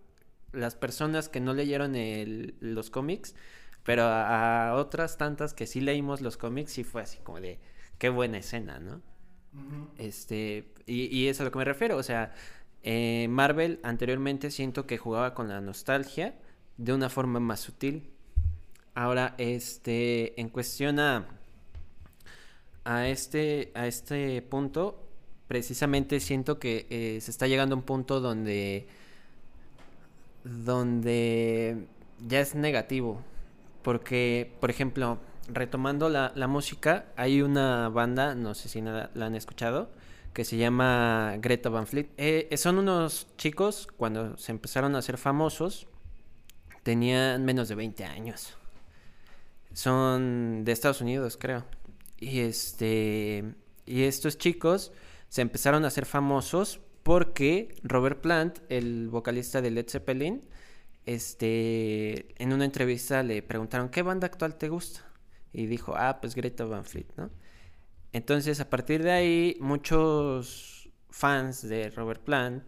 [0.52, 3.36] las personas que no leyeron el, los cómics,
[3.84, 7.60] pero a, a, otras tantas que sí leímos los cómics sí fue así como de,
[8.00, 9.02] qué buena escena, ¿no?
[9.98, 12.34] Este, y, y, es a lo que me refiero, o sea,
[12.84, 16.36] eh, Marvel anteriormente siento que jugaba con la nostalgia
[16.78, 18.10] de una forma más sutil.
[18.96, 21.28] Ahora, este, en cuestión a,
[22.86, 25.04] a, este, a este punto,
[25.48, 28.88] precisamente siento que eh, se está llegando a un punto donde,
[30.44, 31.88] donde
[32.28, 33.22] ya es negativo.
[33.84, 35.20] Porque, por ejemplo,
[35.52, 39.90] retomando la, la, música, hay una banda, no sé si la, la han escuchado,
[40.34, 42.10] que se llama Greta Van Fleet.
[42.18, 45.88] Eh, son unos chicos, cuando se empezaron a hacer famosos,
[46.84, 48.54] tenían menos de 20 años.
[49.74, 51.66] Son de Estados Unidos, creo.
[52.18, 54.92] Y este y estos chicos
[55.30, 60.44] se empezaron a hacer famosos porque Robert Plant, el vocalista de Led Zeppelin,
[61.06, 65.09] este en una entrevista le preguntaron, "¿Qué banda actual te gusta?"
[65.54, 67.30] Y dijo, ah, pues Greta Van Fleet, ¿no?
[68.12, 72.64] Entonces, a partir de ahí, muchos fans de Robert Plant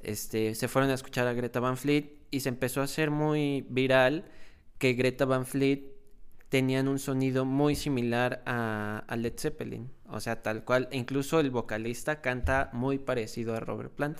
[0.00, 3.66] este, se fueron a escuchar a Greta Van Fleet y se empezó a hacer muy
[3.68, 4.24] viral
[4.78, 5.84] que Greta Van Fleet
[6.48, 9.90] tenían un sonido muy similar a, Led Zeppelin.
[10.08, 10.88] O sea, tal cual.
[10.90, 14.18] Incluso el vocalista canta muy parecido a Robert Plant.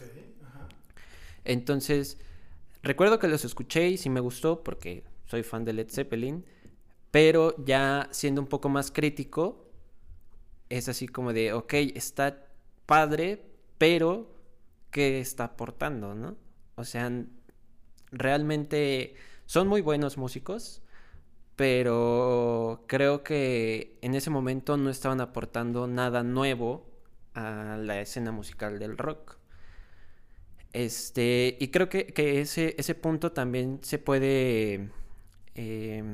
[1.45, 2.19] Entonces,
[2.83, 6.45] recuerdo que los escuché y sí me gustó porque soy fan de Led Zeppelin.
[7.11, 9.67] Pero ya siendo un poco más crítico,
[10.69, 12.47] es así como de, ok, está
[12.87, 13.45] padre,
[13.79, 14.31] pero
[14.91, 16.37] ¿qué está aportando, no?
[16.77, 17.11] O sea,
[18.13, 19.15] realmente
[19.47, 20.83] son muy buenos músicos,
[21.57, 26.87] pero creo que en ese momento no estaban aportando nada nuevo
[27.35, 29.37] a la escena musical del rock.
[30.73, 34.91] Este, y creo que, ese, ese punto también se puede
[35.57, 36.05] eh,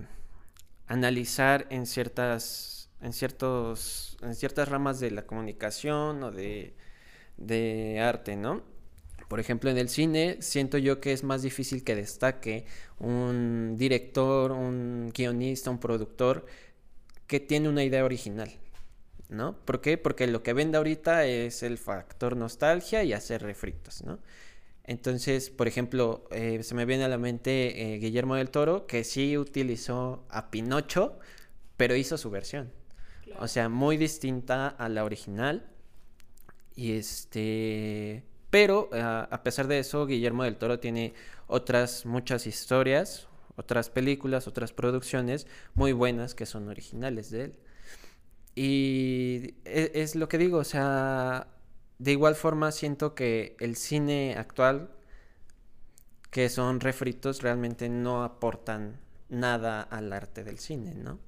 [0.86, 6.74] analizar en ciertas, en, ciertos, en ciertas ramas de la comunicación o de,
[7.36, 8.62] de arte, ¿no?
[9.28, 12.64] Por ejemplo, en el cine siento yo que es más difícil que destaque
[12.98, 16.46] un director, un guionista, un productor
[17.26, 18.50] que tiene una idea original,
[19.28, 19.56] ¿no?
[19.64, 19.98] ¿Por qué?
[19.98, 24.20] Porque lo que vende ahorita es el factor nostalgia y hacer refritos, ¿no?
[24.86, 29.02] Entonces, por ejemplo, eh, se me viene a la mente eh, Guillermo del Toro, que
[29.02, 31.18] sí utilizó a Pinocho,
[31.76, 32.72] pero hizo su versión.
[33.40, 35.66] O sea, muy distinta a la original.
[36.76, 38.22] Y este.
[38.50, 41.14] Pero a pesar de eso, Guillermo del Toro tiene
[41.48, 43.26] otras muchas historias,
[43.56, 47.54] otras películas, otras producciones muy buenas que son originales de él.
[48.54, 51.48] Y es, es lo que digo, o sea,
[51.98, 54.90] de igual forma siento que el cine actual,
[56.30, 61.18] que son refritos, realmente no aportan nada al arte del cine, ¿no?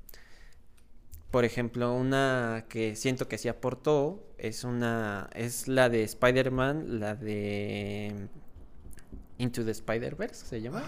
[1.30, 7.14] Por ejemplo, una que siento que sí aportó es una es la de Spider-Man, la
[7.14, 8.28] de
[9.36, 10.82] Into the Spider-Verse se llama.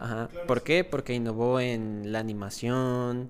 [0.00, 0.84] Ajá, ¿Por qué?
[0.84, 3.28] Porque innovó en la animación.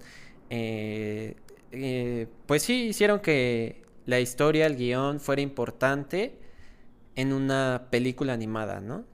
[0.50, 1.36] Eh,
[1.72, 6.38] eh, pues sí, hicieron que la historia, el guion fuera importante
[7.14, 9.04] en una película animada, ¿no?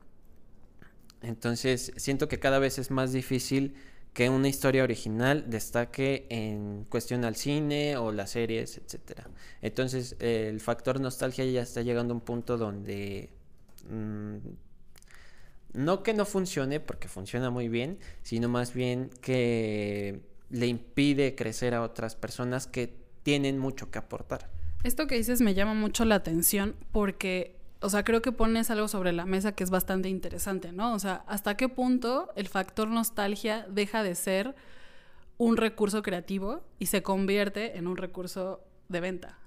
[1.22, 3.74] Entonces siento que cada vez es más difícil
[4.12, 9.22] que una historia original destaque en cuestión al cine o las series, etc.
[9.62, 13.30] Entonces el factor nostalgia ya está llegando a un punto donde
[13.88, 14.36] mm,
[15.74, 20.20] no que no funcione, porque funciona muy bien, sino más bien que
[20.50, 24.57] le impide crecer a otras personas que tienen mucho que aportar.
[24.84, 28.88] Esto que dices me llama mucho la atención porque, o sea, creo que pones algo
[28.88, 30.92] sobre la mesa que es bastante interesante, ¿no?
[30.92, 34.54] O sea, ¿hasta qué punto el factor nostalgia deja de ser
[35.36, 39.38] un recurso creativo y se convierte en un recurso de venta?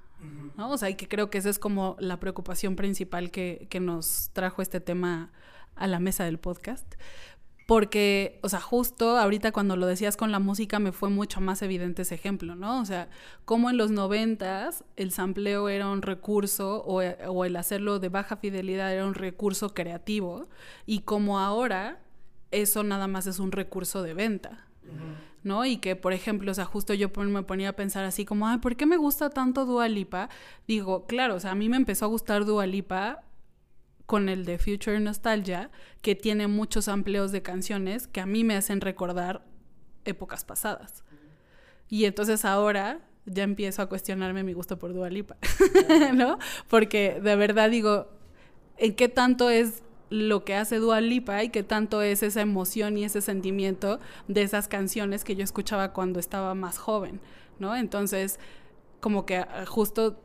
[0.58, 0.70] ¿no?
[0.70, 4.30] O sea, y que creo que esa es como la preocupación principal que, que nos
[4.34, 5.32] trajo este tema
[5.76, 6.96] a la mesa del podcast.
[7.72, 11.62] Porque, o sea, justo ahorita cuando lo decías con la música me fue mucho más
[11.62, 12.82] evidente ese ejemplo, ¿no?
[12.82, 13.08] O sea,
[13.46, 18.36] como en los noventas el sampleo era un recurso o, o, el hacerlo de baja
[18.36, 20.50] fidelidad era un recurso creativo
[20.86, 22.02] y como ahora
[22.52, 24.68] eso nada más es un recurso de venta.
[25.42, 25.64] ¿No?
[25.64, 28.58] Y que, por ejemplo, o sea, justo yo me ponía a pensar así como, ay,
[28.58, 30.28] ¿por qué me gusta tanto Dua Lipa?
[30.68, 33.24] Digo, claro, o sea, a mí me empezó a gustar Dua Lipa
[34.12, 38.58] con el de Future Nostalgia, que tiene muchos amplios de canciones que a mí me
[38.58, 39.46] hacen recordar
[40.04, 41.06] épocas pasadas.
[41.88, 45.38] Y entonces ahora ya empiezo a cuestionarme mi gusto por Dua Lipa,
[46.14, 46.40] ¿no?
[46.68, 48.10] Porque de verdad digo,
[48.76, 52.98] ¿en qué tanto es lo que hace Dua Lipa y qué tanto es esa emoción
[52.98, 57.22] y ese sentimiento de esas canciones que yo escuchaba cuando estaba más joven,
[57.60, 57.78] ¿no?
[57.78, 58.42] Entonces,
[59.00, 60.22] como que ah, justo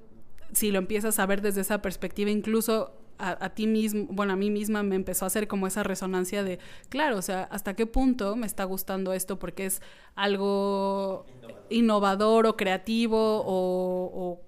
[0.53, 4.51] si lo empiezas a ver desde esa perspectiva, incluso a, ti mismo, bueno, a mí
[4.51, 6.59] misma me empezó a hacer como esa resonancia de,
[6.89, 9.83] claro, o sea, hasta qué punto me está gustando esto porque es
[10.15, 11.27] algo
[11.71, 14.41] innovador, o creativo o,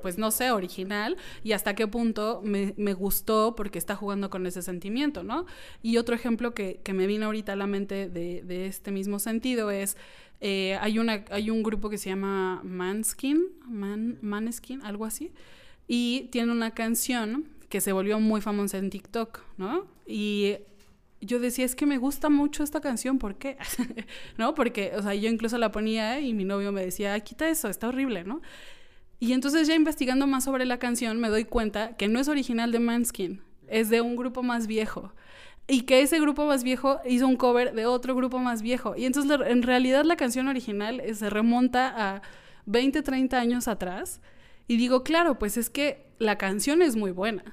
[0.00, 4.62] pues no sé, original, y hasta qué punto me, gustó porque está jugando con ese
[4.62, 5.46] sentimiento, ¿no?
[5.80, 9.96] Y otro ejemplo que, me vino ahorita a la mente de, este mismo sentido es,
[10.40, 15.32] eh, hay, una, hay un grupo que se llama Manskin, Man, Maneskin, algo así,
[15.86, 19.86] y tiene una canción que se volvió muy famosa en TikTok, ¿no?
[20.06, 20.56] Y
[21.22, 23.56] yo decía, es que me gusta mucho esta canción, ¿por qué?
[24.36, 24.54] ¿No?
[24.54, 27.88] Porque, o sea, yo incluso la ponía y mi novio me decía, quita eso, está
[27.88, 28.42] horrible, ¿no?
[29.20, 32.72] Y entonces ya investigando más sobre la canción me doy cuenta que no es original
[32.72, 35.14] de Manskin, es de un grupo más viejo.
[35.66, 38.96] Y que ese grupo más viejo hizo un cover de otro grupo más viejo.
[38.96, 42.22] Y entonces en realidad la canción original eh, se remonta a
[42.66, 44.20] 20, 30 años atrás
[44.68, 47.44] y digo, claro, pues es que la canción es muy buena.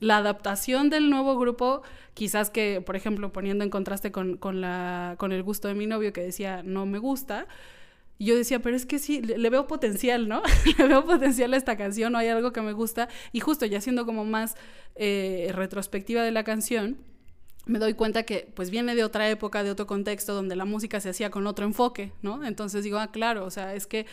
[0.00, 1.82] La adaptación del nuevo grupo,
[2.14, 5.86] quizás que, por ejemplo, poniendo en contraste con, con, la, con el gusto de mi
[5.86, 7.46] novio que decía no me gusta,
[8.18, 10.42] yo decía, pero es que sí, le, veo potencial, ¿no?
[10.78, 13.08] le veo potencial a esta canción, o hay algo que me gusta.
[13.32, 14.56] Y justo ya siendo como más
[14.94, 16.98] eh, retrospectiva de la canción,
[17.64, 21.00] me doy cuenta que pues viene de otra época, de otro contexto, donde la música
[21.00, 22.44] se hacía con otro enfoque, ¿no?
[22.44, 24.04] Entonces digo, ah, claro, o sea, es que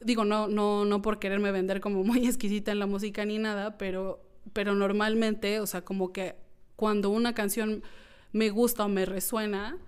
[0.00, 3.76] digo, no, no, no por quererme vender como muy exquisita en la música ni nada,
[3.76, 6.36] pero, pero normalmente, o sea, como que
[6.76, 7.82] cuando una canción
[8.32, 9.78] me gusta o me resuena,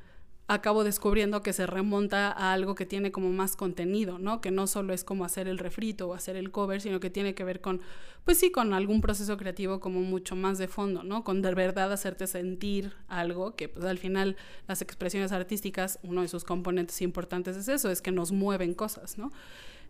[0.48, 4.40] acabo descubriendo que se remonta a algo que tiene como más contenido, ¿no?
[4.40, 7.34] Que no solo es como hacer el refrito o hacer el cover, sino que tiene
[7.34, 7.82] que ver con,
[8.24, 11.22] pues sí, con algún proceso creativo como mucho más de fondo, ¿no?
[11.22, 14.36] Con de verdad hacerte sentir algo, que pues al final
[14.66, 19.18] las expresiones artísticas, uno de sus componentes importantes es eso, es que nos mueven cosas,
[19.18, 19.30] ¿no?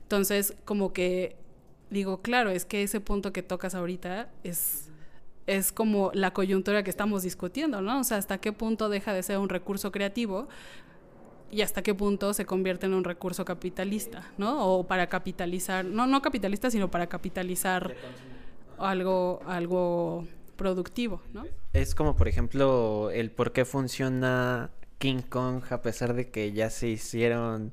[0.03, 1.37] Entonces, como que
[1.91, 4.89] digo, claro, es que ese punto que tocas ahorita es
[5.49, 8.01] es como la coyuntura que estamos discutiendo, ¿no?
[8.01, 10.47] O sea, hasta qué punto deja de ser un recurso creativo
[11.51, 14.67] y hasta qué punto se convierte en un recurso capitalista, ¿no?
[14.67, 17.97] O para capitalizar, no, no capitalista, sino para capitalizar
[18.77, 20.27] algo, algo
[20.57, 21.47] productivo, ¿no?
[21.73, 26.69] Es como, por ejemplo, el por qué funciona King Kong a pesar de que ya
[26.69, 27.73] se hicieron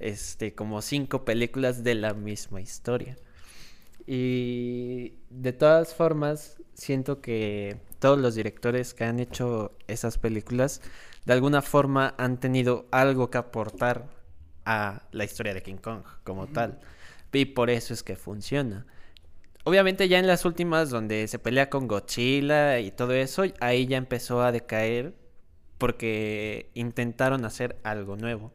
[0.00, 3.16] este como cinco películas de la misma historia.
[4.06, 10.80] Y de todas formas, siento que todos los directores que han hecho esas películas,
[11.24, 14.08] de alguna forma han tenido algo que aportar
[14.64, 16.80] a la historia de King Kong como tal.
[17.32, 18.86] Y por eso es que funciona.
[19.64, 23.96] Obviamente ya en las últimas donde se pelea con Godzilla y todo eso, ahí ya
[23.96, 25.14] empezó a decaer
[25.78, 28.52] porque intentaron hacer algo nuevo.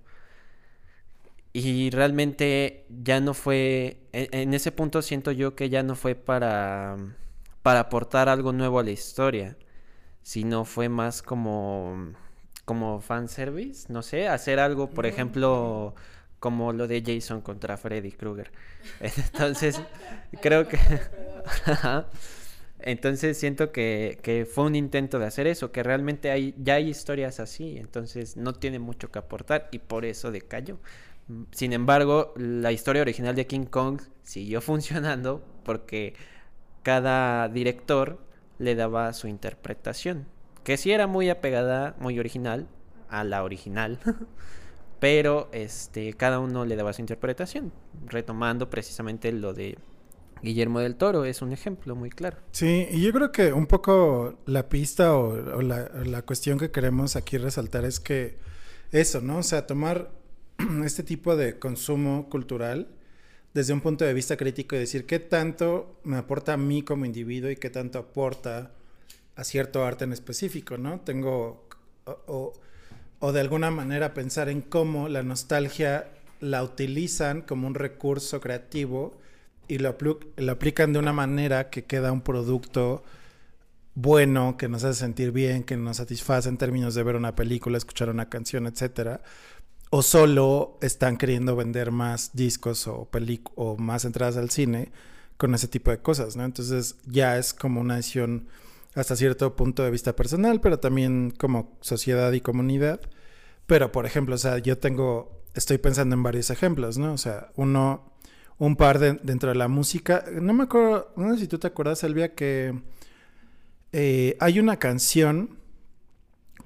[1.59, 6.13] Y realmente ya no fue, e, en, ese punto siento yo que ya no fue
[6.13, 6.97] para,
[7.63, 9.57] para aportar algo nuevo a la historia,
[10.21, 12.13] sino fue más como,
[12.63, 15.95] como fanservice, no sé, hacer algo, por ejemplo,
[16.39, 18.51] como lo de Jason contra Freddy Krueger.
[18.99, 19.81] Entonces,
[20.43, 20.77] creo que...
[22.79, 26.89] Entonces siento que, que, fue un intento de hacer eso, que realmente hay, ya hay
[26.89, 30.77] historias así, entonces no tiene mucho que aportar y por eso decayó.
[31.51, 36.13] Sin embargo, la historia original de King Kong siguió funcionando porque
[36.83, 38.19] cada director
[38.59, 40.25] le daba su interpretación,
[40.63, 42.67] que sí era muy apegada, muy original
[43.09, 43.99] a la original,
[44.99, 47.71] pero este cada uno le daba su interpretación,
[48.05, 49.77] retomando precisamente lo de
[50.41, 52.37] Guillermo del Toro es un ejemplo muy claro.
[52.51, 57.15] Sí, y yo creo que un poco la pista o, la, la, cuestión que queremos
[57.15, 58.37] aquí resaltar es que
[58.91, 59.39] eso, ¿no?
[59.39, 60.11] O sea, tomar
[60.85, 62.87] este tipo de consumo cultural
[63.53, 67.05] desde un punto de vista crítico y decir qué tanto me aporta a mí como
[67.05, 68.71] individuo y qué tanto aporta
[69.35, 70.99] a cierto arte en específico, ¿no?
[71.01, 71.67] Tengo,
[72.05, 72.53] o,
[73.19, 76.07] o de alguna manera pensar en cómo la nostalgia
[76.39, 79.17] la utilizan como un recurso creativo
[79.67, 79.97] y lo,
[80.37, 83.03] lo aplican de una manera que queda un producto
[83.95, 87.79] bueno, que nos hace sentir bien, que nos satisface en términos de ver una película,
[87.79, 89.21] escuchar una canción, etcétera,
[89.89, 93.09] o solo están queriendo vender más discos o,
[93.55, 94.91] o más entradas al cine
[95.37, 96.43] con ese tipo de cosas, ¿no?
[96.43, 98.47] Entonces ya es como una decisión
[98.95, 102.99] hasta cierto punto de vista personal, pero también como sociedad y comunidad.
[103.67, 107.13] Pero, por ejemplo, o sea, yo tengo, estoy pensando en varios ejemplos, ¿no?
[107.13, 108.11] O sea, uno,
[108.57, 112.03] un par dentro de la música, no me acuerdo, no sé si tú te acuerdas,
[112.03, 112.81] Elvia, que
[113.91, 115.57] eh, hay una canción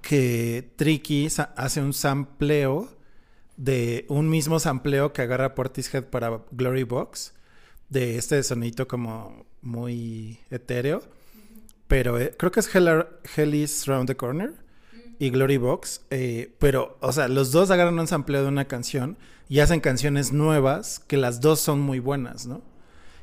[0.02, 2.90] que Tricky hace un sampleo
[3.58, 7.34] de un mismo sampleo que agarra Portishead para Glory Box,
[7.90, 11.02] de este sonito como muy etéreo,
[11.88, 14.54] pero eh, creo que es Hell, is Round the Corner
[15.20, 19.18] y Glory Box, eh, pero, o sea, los dos agarran un sampleo de una canción
[19.50, 22.62] y hacen canciones nuevas que las dos son muy buenas, ¿no?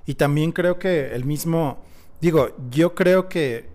[0.05, 1.83] Y también creo que el mismo,
[2.21, 3.71] digo, yo creo que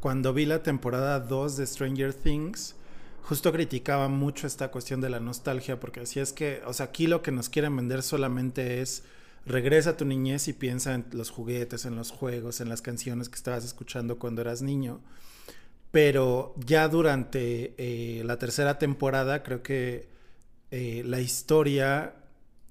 [0.00, 2.74] cuando vi la temporada 2 de Stranger Things,
[3.22, 7.06] justo criticaba mucho esta cuestión de la nostalgia, porque así es que, o sea, aquí
[7.06, 9.04] lo que nos quieren vender solamente es
[9.46, 13.28] regresa a tu niñez y piensa en los juguetes, en los juegos, en las canciones
[13.28, 15.00] que estabas escuchando cuando eras niño.
[15.90, 20.08] Pero ya durante eh, la tercera temporada creo que
[20.70, 22.14] eh, la historia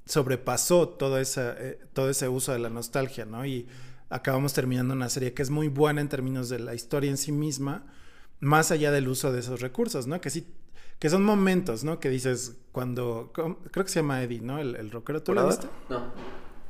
[0.06, 3.46] sobrepasó todo, esa, eh, todo ese uso de la nostalgia, ¿no?
[3.46, 3.68] Y
[4.10, 7.32] acabamos terminando una serie que es muy buena en términos de la historia en sí
[7.32, 7.86] misma,
[8.42, 10.20] más allá del uso de esos recursos, ¿no?
[10.20, 10.46] Que sí,
[11.00, 12.00] que son momentos, ¿no?
[12.00, 14.60] Que dices cuando, creo que se llama Eddie, ¿no?
[14.60, 15.68] El, el rockero, ¿tú lo viste?
[15.90, 16.12] No,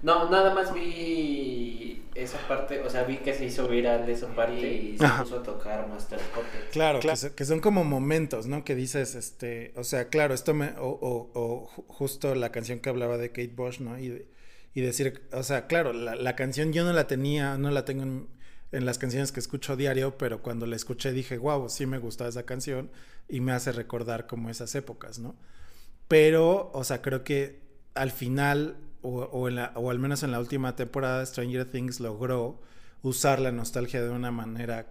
[0.04, 4.74] no, nada más vi esa parte, o sea, vi que se hizo viral esa parte
[4.74, 6.72] y se puso a tocar Master Puppet.
[6.72, 8.64] Claro, Que, son como momentos, ¿no?
[8.64, 12.90] Que dices, este, o sea, claro, esto me, o, o, o justo la canción que
[12.90, 13.98] hablaba de Kate Bush, ¿no?
[13.98, 14.26] Y,
[14.74, 18.04] y decir, o sea, claro, la, la, canción yo no la tenía, no la tengo
[18.04, 18.28] en,
[18.72, 22.30] en, las canciones que escucho diario, pero cuando la escuché dije, wow, sí me gustaba
[22.30, 22.90] esa canción
[23.28, 25.36] y me hace recordar como esas épocas, ¿no?
[26.08, 27.62] Pero, o sea, creo que
[27.94, 32.62] al final o, al menos en la última temporada, Stranger Things logró
[33.02, 34.88] usar la nostalgia de una manera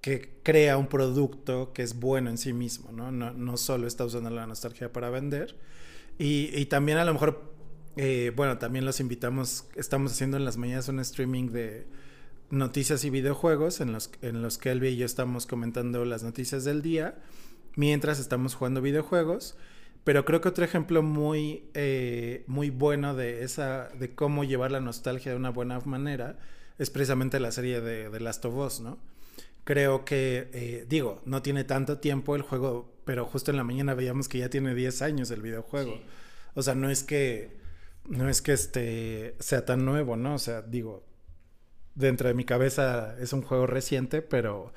[0.00, 3.10] que crea un producto que es bueno en sí mismo, ¿no?
[3.10, 5.56] No, solo está usando la nostalgia para vender.
[6.18, 7.52] Y, también a lo mejor,
[7.96, 11.86] eh, bueno, también los invitamos, estamos haciendo en las mañanas un streaming de
[12.50, 16.64] noticias y videojuegos en los, en los que Elvi y yo estamos comentando las noticias
[16.64, 17.18] del día
[17.76, 19.56] mientras estamos jugando videojuegos.
[20.04, 24.80] Pero creo que otro ejemplo muy, eh, muy bueno de esa, de cómo llevar la
[24.80, 26.38] nostalgia de una buena manera,
[26.78, 28.98] es precisamente la serie de, The Last of Us, ¿no?
[29.64, 33.92] Creo que, eh, digo, no tiene tanto tiempo el juego, pero justo en la mañana
[33.92, 36.00] veíamos que ya tiene 10 años el videojuego.
[36.54, 37.58] O sea, no es que,
[38.08, 40.36] no es que este sea tan nuevo, ¿no?
[40.36, 41.04] O sea, digo,
[41.98, 44.72] dentro de mi cabeza es un juego reciente, pero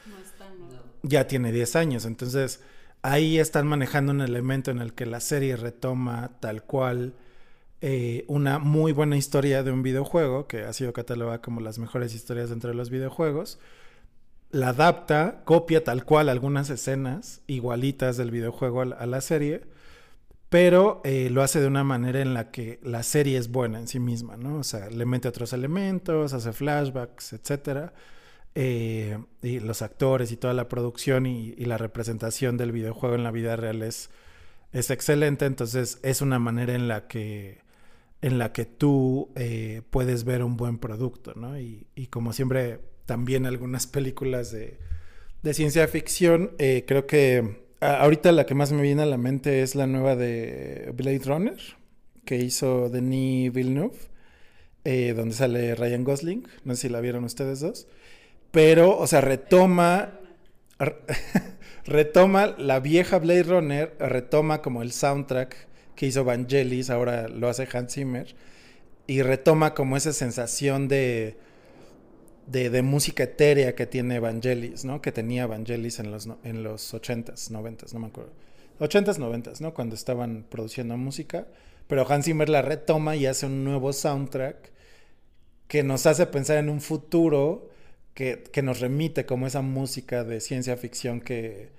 [1.04, 2.06] ya tiene 10 años.
[2.06, 2.62] Entonces,
[3.02, 7.14] ahí están manejando un elemento en el que la serie retoma tal cual
[7.82, 12.14] eh, una muy buena historia de un videojuego, que ha sido catalogada como las mejores
[12.14, 13.60] historias dentro de los videojuegos.
[14.52, 19.62] La adapta, copia tal cual algunas escenas igualitas del videojuego a la, serie,
[20.52, 23.88] pero eh, lo hace de una manera en la que la serie es buena en
[23.88, 24.58] sí misma, ¿no?
[24.58, 27.93] O sea, le mete otros elementos, hace flashbacks, etcétera
[28.54, 33.32] eh, y los actores y toda la producción y, la representación del videojuego en la
[33.32, 34.10] vida real es,
[34.74, 35.45] es excelente.
[35.45, 37.60] Entonces es una manera en la que,
[38.22, 41.58] en la que tú eh, puedes ver un buen producto, ¿no?
[41.60, 44.80] Y, como siempre, también algunas películas de,
[45.43, 49.62] de ciencia ficción, eh, creo que ahorita la que más me viene a la mente
[49.62, 51.58] es la nueva de Blade Runner,
[52.26, 53.98] que hizo Denis Villeneuve,
[55.16, 56.48] donde sale Ryan Gosling.
[56.64, 57.88] No sé si la vieron ustedes dos.
[58.52, 60.20] Pero, o sea, retoma.
[61.86, 67.68] retoma la vieja Blade Runner, retoma como el soundtrack que hizo Vangelis, ahora lo hace
[67.72, 68.36] Hans Zimmer,
[69.08, 71.38] y retoma como esa sensación de,
[72.52, 75.02] de, música etérea que tiene Vangelis, ¿no?
[75.02, 78.32] Que tenía Vangelis en los, en los 80s, 90s, no me acuerdo.
[78.80, 79.74] 80s, 90s, ¿no?
[79.74, 81.47] Cuando estaban produciendo música.
[81.88, 84.72] Pero Hans Zimmer la retoma y hace un nuevo soundtrack
[85.68, 87.70] que nos hace pensar en un futuro
[88.14, 91.70] que, nos remite como esa música de ciencia ficción que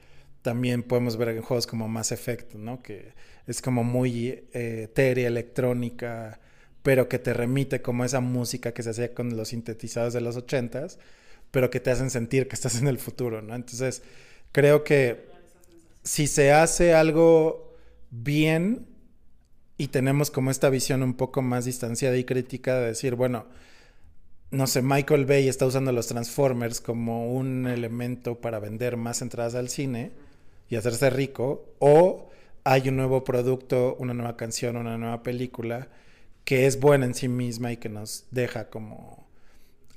[0.43, 2.83] también podemos ver en juegos como Mass Effect, ¿no?
[2.83, 3.13] Que
[3.47, 6.41] es como muy eh, etérea, electrónica,
[6.83, 10.37] pero que te remite como esa música que se hacía con los sintetizados de los
[10.37, 10.99] ochentas,
[11.51, 13.55] pero que te hacen sentir que estás en el futuro, ¿no?
[13.55, 14.03] Entonces,
[14.53, 15.27] creo que
[16.03, 17.77] si se hace algo
[18.11, 18.87] bien
[19.79, 23.47] y tenemos como esta visión un poco más distanciada y crítica de decir, bueno,
[24.51, 29.55] no sé, Michael Bay está usando los Transformers como un elemento para vender más entradas
[29.55, 30.11] al cine
[30.69, 32.31] y hacerse rico, o
[32.65, 35.89] hay un nuevo producto, una nueva canción, una nueva película
[36.45, 39.27] que es buena en sí misma y que nos deja como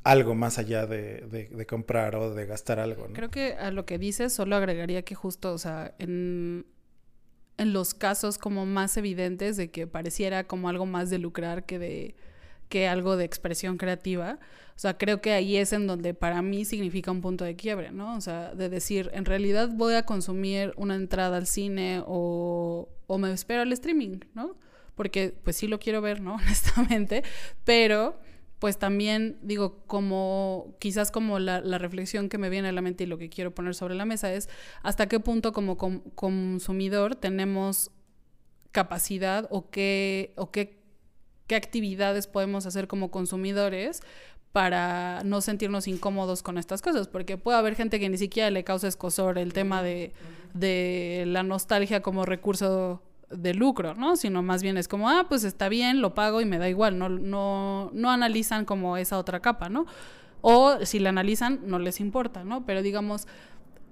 [0.03, 3.07] algo más allá de, comprar o de gastar algo.
[3.13, 6.67] Creo que a lo que dices solo agregaría que justo, o sea, en,
[7.57, 11.79] en los casos como más evidentes de que pareciera como algo más de lucrar que
[11.79, 12.15] de
[12.69, 14.39] que algo de expresión creativa.
[14.75, 17.91] O sea, creo que ahí es en donde para mí significa un punto de quiebre,
[17.91, 18.15] ¿no?
[18.15, 23.17] O sea, de decir, en realidad voy a consumir una entrada al cine o, o
[23.17, 24.55] me espero al streaming, ¿no?
[24.95, 26.35] Porque pues sí lo quiero ver, ¿no?
[26.45, 27.23] Honestamente,
[27.63, 28.19] pero
[28.59, 33.07] pues también digo, como quizás como la, reflexión que me viene a la mente y
[33.07, 34.49] lo que quiero poner sobre la mesa es
[34.81, 37.91] hasta qué punto como consumidor tenemos
[38.71, 40.85] capacidad o qué, o qué
[41.47, 44.01] qué actividades podemos hacer como consumidores
[44.51, 48.63] para no sentirnos incómodos con estas cosas, porque puede haber gente que ni siquiera le
[48.63, 50.13] causa escosor el tema de,
[50.53, 54.15] de la nostalgia como recurso de lucro, ¿no?
[54.15, 56.97] Sino más bien es como, ah, pues está bien, lo pago y me da igual,
[56.97, 59.85] no, no, no analizan como esa otra capa, ¿no?
[60.41, 62.65] O si la analizan, no les importa, ¿no?
[62.65, 63.27] Pero digamos,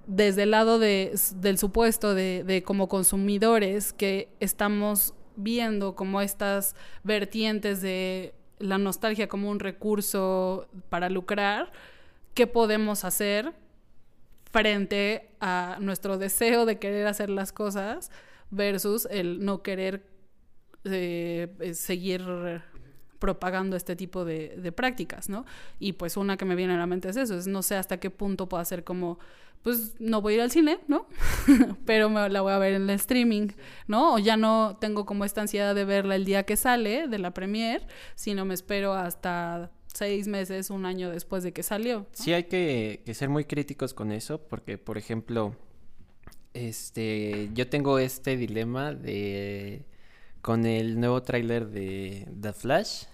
[0.05, 6.75] desde el lado de, del supuesto de, de como consumidores que estamos viendo como estas
[7.03, 11.71] vertientes de la nostalgia como un recurso para lucrar,
[12.33, 13.53] ¿qué podemos hacer
[14.51, 18.11] frente a nuestro deseo de querer hacer las cosas
[18.51, 20.05] versus el no querer
[20.85, 22.23] eh, seguir
[23.23, 25.45] propagando este tipo de, prácticas, ¿no?
[25.79, 27.97] Y pues una que me viene a la mente es eso, es no sé hasta
[27.97, 29.17] qué punto puedo hacer como,
[29.61, 31.07] pues no voy a ir al cine, ¿no?
[31.85, 33.47] Pero me la voy a ver en el streaming,
[33.87, 34.15] ¿no?
[34.15, 37.33] O ya no tengo como esta ansiedad de verla el día que sale de la
[37.33, 42.07] premier, sino me espero hasta seis meses, un año después de que salió.
[42.11, 45.55] Sí hay que ser muy críticos con eso, porque por ejemplo,
[46.53, 49.85] este, yo tengo este dilema de
[50.43, 53.05] con el nuevo tráiler de The Flash.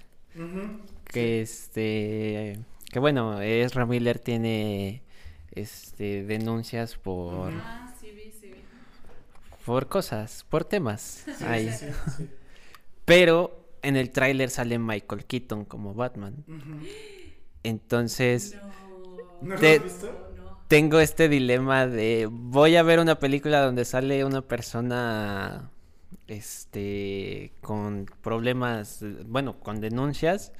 [1.05, 2.59] Que este.
[2.91, 5.03] Que bueno, Ezra Miller tiene
[5.51, 7.53] este denuncias por.
[7.53, 8.59] Ah, sí vi, sí vi.
[9.65, 11.25] Por cosas, por temas.
[11.45, 11.69] ahí.
[13.05, 16.43] Pero en el tráiler sale Michael Keaton como Batman.
[17.63, 18.57] Entonces.
[19.41, 20.28] ¿No lo has visto?
[20.69, 22.29] Tengo este dilema de.
[22.31, 25.71] Voy a ver una película donde sale una persona
[26.27, 30.51] este con problemas, bueno, con denuncias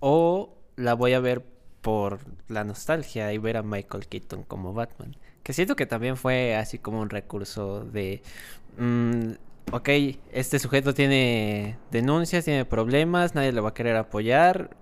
[0.00, 1.42] o la voy a ver
[1.80, 2.18] por
[2.48, 5.16] la nostalgia y ver a Michael Keaton como Batman.
[5.42, 8.20] Que siento que también fue así como un recurso de,
[8.76, 9.30] mm,
[9.72, 9.88] ok,
[10.32, 14.76] este sujeto tiene denuncias, tiene problemas, nadie le va a querer apoyar,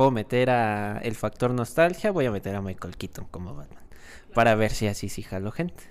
[0.00, 3.84] puedo meter a el factor nostalgia, voy a meter a Michael Keaton como Batman.
[4.32, 5.84] Para ver si así sí jalo gente.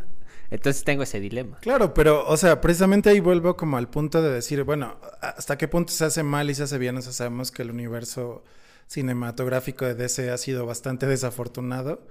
[0.50, 1.60] Entonces tengo ese dilema.
[1.60, 5.68] Claro, pero, o sea, precisamente ahí vuelvo como al punto de decir, bueno, ¿hasta qué
[5.68, 6.96] punto se hace mal y se hace bien?
[6.96, 8.42] O sea, sabemos que el universo
[8.88, 12.08] cinematográfico de DC ha sido bastante desafortunado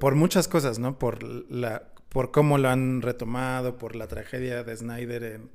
[0.00, 0.98] por muchas cosas, ¿no?
[0.98, 5.50] Por la por cómo lo han retomado, por la tragedia de Snyder en,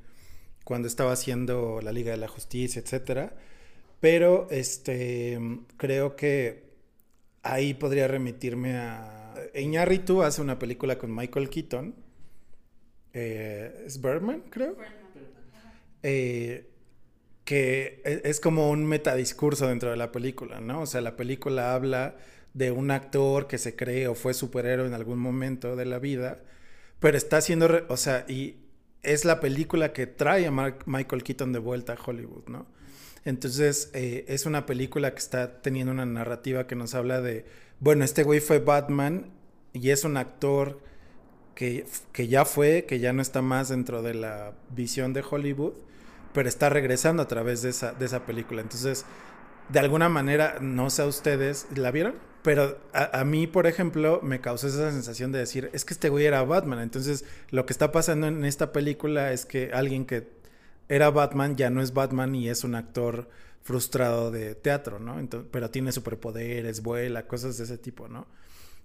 [0.63, 3.33] cuando estaba haciendo la Liga de la Justicia, etcétera.
[3.99, 5.39] Pero este
[5.77, 6.69] creo que
[7.43, 11.95] ahí podría remitirme a Iñárritu hace una película con Michael Keaton.
[13.13, 14.75] Eh, ¿Es Birdman, creo?
[16.03, 16.69] Eh,
[17.43, 20.81] que e, es como un metadiscurso dentro de la película, ¿no?
[20.81, 22.15] O sea, la película habla
[22.53, 26.43] de un actor que se cree o fue superhéroe en algún momento de la vida,
[26.99, 28.57] pero está haciendo, o sea, y
[29.03, 32.67] es la película que trae a Michael Keaton de vuelta a Hollywood, ¿no?
[33.25, 37.45] Entonces, eh, es una película que está teniendo una narrativa que nos habla de,
[37.79, 39.31] bueno, este güey fue Batman
[39.73, 40.79] y es un actor
[41.55, 45.73] que, que, ya fue, que ya no está más dentro de la visión de Hollywood,
[46.33, 48.61] pero está regresando a través de esa, de esa película.
[48.61, 49.05] Entonces,
[49.67, 52.15] de alguna manera, no sé a ustedes, ¿la vieron?
[52.41, 56.07] Pero a, a, mí, por ejemplo, me causó esa sensación de decir, es que este
[56.07, 56.79] güey era Batman.
[56.79, 60.38] Entonces, lo que está pasando en esta película es que alguien que
[60.89, 63.29] era Batman ya no es Batman y es un actor
[63.61, 65.17] frustrado de teatro, ¿no?
[65.51, 68.27] Pero tiene superpoderes, vuela, cosas de ese tipo, ¿no?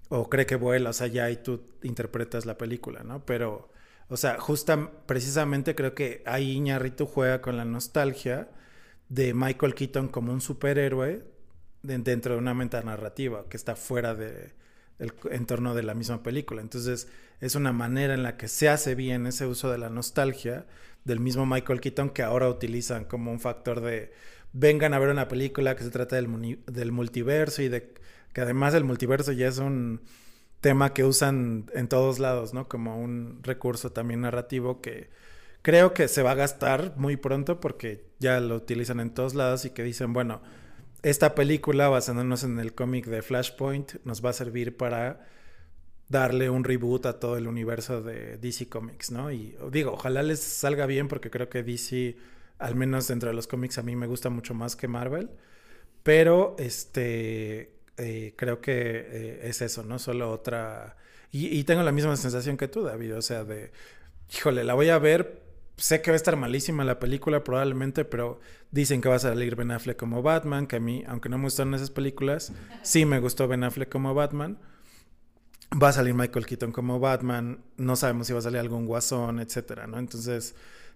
[0.08, 3.24] o cree que vuela, o sea, ya y tú interpretas la película, ¿no?
[3.24, 3.70] Pero,
[4.08, 8.50] o sea, justa, precisamente creo que ahí Iñarritu juega con la nostalgia
[9.08, 11.24] de Michael Keaton como un superhéroe
[11.82, 14.52] dentro de una metanarrativa que está fuera de
[14.98, 16.62] el entorno de la misma película.
[16.62, 17.08] Entonces,
[17.40, 20.66] es una manera en la que se hace bien ese uso de la nostalgia
[21.04, 24.12] del mismo Michael Keaton que ahora utilizan como un factor de
[24.52, 27.92] vengan a ver una película que se trata del, del multiverso y de
[28.32, 30.02] que además el multiverso ya es un
[30.60, 32.68] tema que usan en todos lados, ¿no?
[32.68, 35.10] Como un recurso también narrativo que
[35.62, 39.64] creo que se va a gastar muy pronto porque ya lo utilizan en todos lados
[39.64, 40.40] y que dicen, bueno,
[41.02, 45.26] esta película basándonos en el cómic de Flashpoint nos va a servir para
[46.08, 49.32] darle un reboot a todo el universo de DC Comics, ¿no?
[49.32, 52.16] Y digo, ojalá les salga bien porque creo que DC,
[52.58, 55.30] al menos dentro de los cómics, a mí me gusta mucho más que Marvel.
[56.02, 59.98] Pero, este, eh, creo que eh, es eso, ¿no?
[59.98, 60.96] Solo otra...
[61.36, 63.72] Y, tengo la misma sensación que tú, David, o sea, de,
[64.32, 65.42] híjole, la voy a ver,
[65.76, 68.38] sé que va a estar malísima la película probablemente, pero
[68.70, 71.44] dicen que va a salir Ben Affleck como Batman, que a mí, aunque no me
[71.44, 72.52] gustan esas películas,
[72.82, 74.60] sí me gustó Ben Affleck como Batman.
[75.80, 79.40] Va a salir Michael Keaton como Batman, no sabemos si va a salir algún guasón,
[79.40, 79.98] etcétera, ¿no?
[79.98, 80.54] Entonces,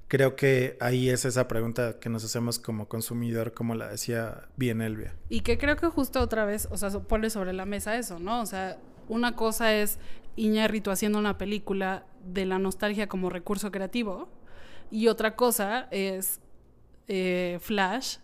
[0.08, 4.80] creo que ahí es esa pregunta que nos hacemos como consumidor, como la decía bien
[4.80, 5.14] Elvia.
[5.28, 8.40] Y que creo que justo otra vez, o sea, pone sobre la mesa eso, ¿no?
[8.40, 9.98] O sea, una cosa es
[10.36, 14.28] Iñárritu haciendo una película de la nostalgia como recurso creativo
[14.90, 16.40] y otra cosa es
[17.08, 18.18] eh, Flash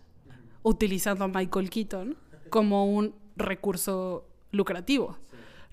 [0.63, 2.17] utilizando a Michael Keaton
[2.49, 5.17] como un recurso lucrativo,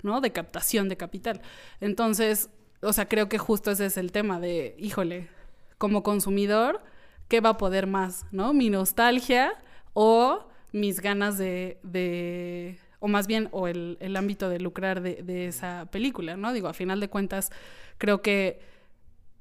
[0.03, 0.21] ¿no?
[0.21, 1.41] De captación de capital.
[1.81, 2.49] Entonces,
[2.81, 5.29] o sea, creo que justo ese es el tema de, híjole,
[5.77, 6.83] como consumidor,
[7.27, 8.25] ¿qué va a poder más?
[8.31, 8.53] ¿No?
[8.53, 9.53] Mi nostalgia
[9.93, 16.35] o mis ganas de, o más bien, o el, ámbito de lucrar de, esa película,
[16.35, 16.51] ¿no?
[16.51, 17.51] Digo, a final de cuentas,
[17.97, 18.59] creo que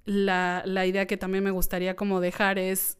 [0.04, 2.98] la, la idea que también me gustaría como dejar es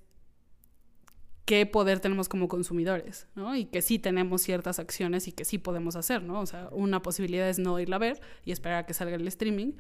[1.45, 3.57] qué poder tenemos como consumidores, ¿no?
[3.57, 6.41] Y que sí tenemos ciertas acciones y que sí podemos hacer, ¿no?
[6.41, 9.27] O sea, una posibilidad es no irla a ver y esperar a que salga el
[9.29, 9.73] streaming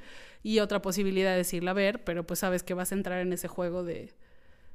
[0.42, 3.32] y otra posibilidad es irla a ver, pero pues sabes que vas a entrar en
[3.32, 4.12] ese juego de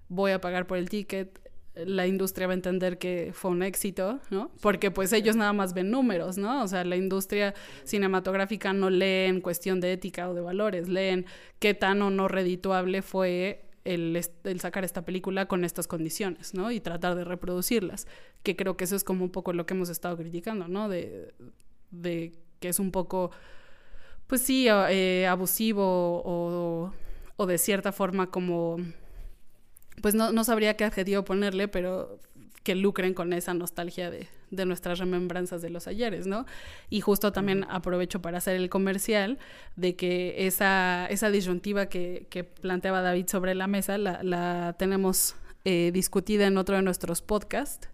[0.08, 1.42] voy a pagar por el ticket,
[1.76, 4.52] la industria va a entender que fue un éxito, ¿no?
[4.62, 6.64] Porque pues ellos nada más ven números, ¿no?
[6.64, 11.26] O sea, la industria cinematográfica no lee en cuestión de ética o de valores, leen
[11.60, 16.72] qué tan o no redituable fue el, sacar esta película con estas condiciones, ¿no?
[16.72, 18.08] Y tratar de reproducirlas,
[18.44, 20.90] que creo que eso es como un poco lo que hemos estado criticando, ¿no?
[20.90, 21.34] De,
[22.60, 23.32] que es un poco,
[24.28, 26.94] pues sí, eh, abusivo o,
[27.38, 28.78] o de cierta forma como
[30.02, 32.20] pues no, no, sabría qué adjetivo ponerle, pero
[32.64, 36.46] que lucren con esa nostalgia de, de, nuestras remembranzas de los ayeres, ¿no?
[36.90, 39.40] Y justo también aprovecho para hacer el comercial
[39.76, 45.36] de que esa, esa disyuntiva que, que planteaba David sobre la mesa la, la tenemos
[45.66, 47.90] eh, discutida en otro de nuestros podcasts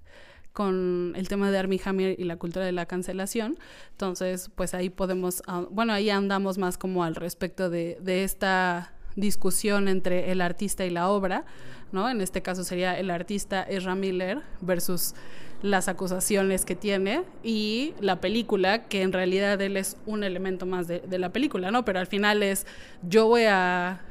[0.54, 3.58] con el tema de Armie Hammer y la cultura de la cancelación.
[3.92, 8.94] Entonces, pues ahí podemos, ah, bueno, ahí andamos más como al respecto de, de esta
[9.16, 11.46] discusión entre el artista y la obra,
[11.94, 12.10] ¿no?
[12.10, 15.14] En este caso sería el artista Ezra Miller versus
[15.62, 20.88] las acusaciones que tiene y la película, que en realidad él es un elemento más
[20.88, 21.86] de, la película, ¿no?
[21.86, 22.68] Pero al final es,
[23.02, 24.02] yo voy a,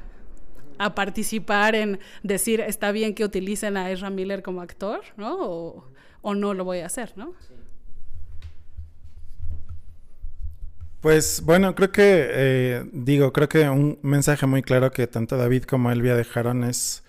[0.78, 5.36] a, participar en decir, está bien que utilicen a Ezra Miller como actor, ¿no?
[5.40, 5.84] O,
[6.22, 7.34] o no lo voy a hacer, ¿no?
[11.02, 15.64] Pues bueno, creo que, eh, digo, creo que un mensaje muy claro que tanto David
[15.64, 17.02] como Elvia dejaron es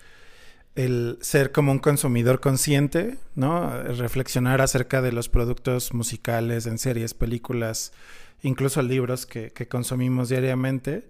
[0.75, 3.69] el ser como un consumidor consciente, ¿no?
[3.83, 7.93] Reflexionar acerca de los productos musicales, en series, películas,
[8.41, 11.07] incluso libros que, que consumimos diariamente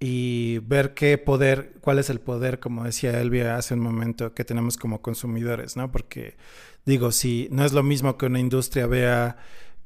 [0.00, 4.44] y ver qué poder, cuál es el poder, como decía Elvia hace un momento, que
[4.44, 5.90] tenemos como consumidores, ¿no?
[5.92, 6.36] Porque
[6.84, 9.36] digo, si no es lo mismo que una industria vea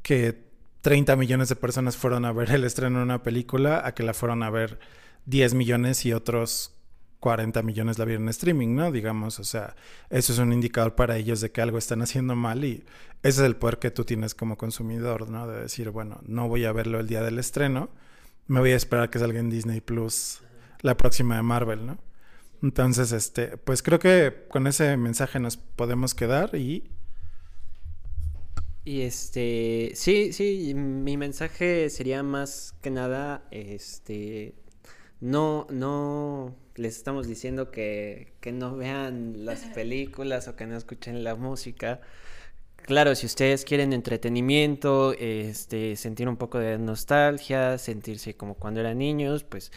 [0.03, 0.49] que
[0.83, 4.15] 30 millones de personas fueron a ver el estreno de una película a que la
[4.15, 4.79] fueron a ver
[5.27, 6.78] 10 millones y otros
[7.21, 8.93] 40 millones la vieron en streaming, ¿no?
[8.93, 9.75] Digamos, o sea,
[10.11, 12.85] eso es un indicador para ellos de que algo están haciendo mal y
[13.23, 15.49] ese es el poder que tú tienes como consumidor, ¿no?
[15.49, 17.91] De decir, bueno, no voy a verlo el día del estreno,
[18.47, 20.41] me voy a esperar que salga en Disney Plus
[20.81, 21.99] la próxima de Marvel, ¿no?
[22.63, 26.91] Entonces, este, pues creo que con ese mensaje nos podemos quedar y
[28.89, 34.55] y este, sí, sí, mi mensaje sería más que nada, este,
[35.21, 41.25] no, no les estamos diciendo que, que no vean las películas o que no escuchen
[41.25, 42.01] la música.
[42.77, 48.99] Claro, si ustedes quieren entretenimiento, este, sentir un poco de nostalgia, sentirse como cuando eran
[48.99, 49.73] niños, pues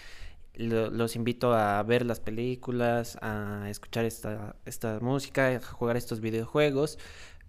[0.56, 7.00] los invito a ver las películas, a escuchar esta, esta música, a jugar estos videojuegos.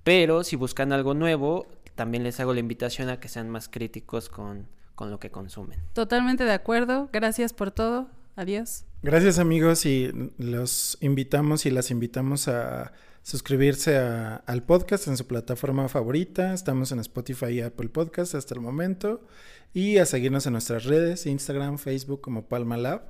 [0.03, 4.29] Pero si buscan algo nuevo, también les hago la invitación a que sean más críticos
[4.29, 4.67] con,
[4.99, 5.81] lo que consumen.
[5.93, 7.09] Totalmente de acuerdo.
[7.13, 8.09] Gracias por todo.
[8.37, 8.85] Adiós.
[9.03, 15.89] Gracias amigos y los invitamos y las invitamos a suscribirse al podcast en su plataforma
[15.89, 16.55] favorita.
[16.55, 19.27] Estamos en Spotify y Apple Podcast hasta el momento.
[19.75, 23.03] Y a seguirnos en nuestras redes, Instagram, Facebook como Palma Lab,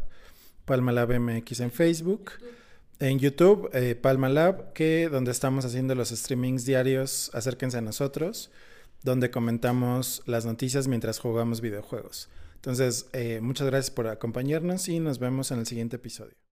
[0.65, 2.33] Palma Lab MX en Facebook
[3.03, 8.51] en YouTube, eh, Palma Lab, que donde estamos haciendo los streamings diarios, acérquense a nosotros,
[9.03, 12.29] donde comentamos las noticias mientras jugamos videojuegos.
[12.57, 16.42] Entonces, eh, muchas gracias por acompañarnos y nos vemos en el siguiente episodio.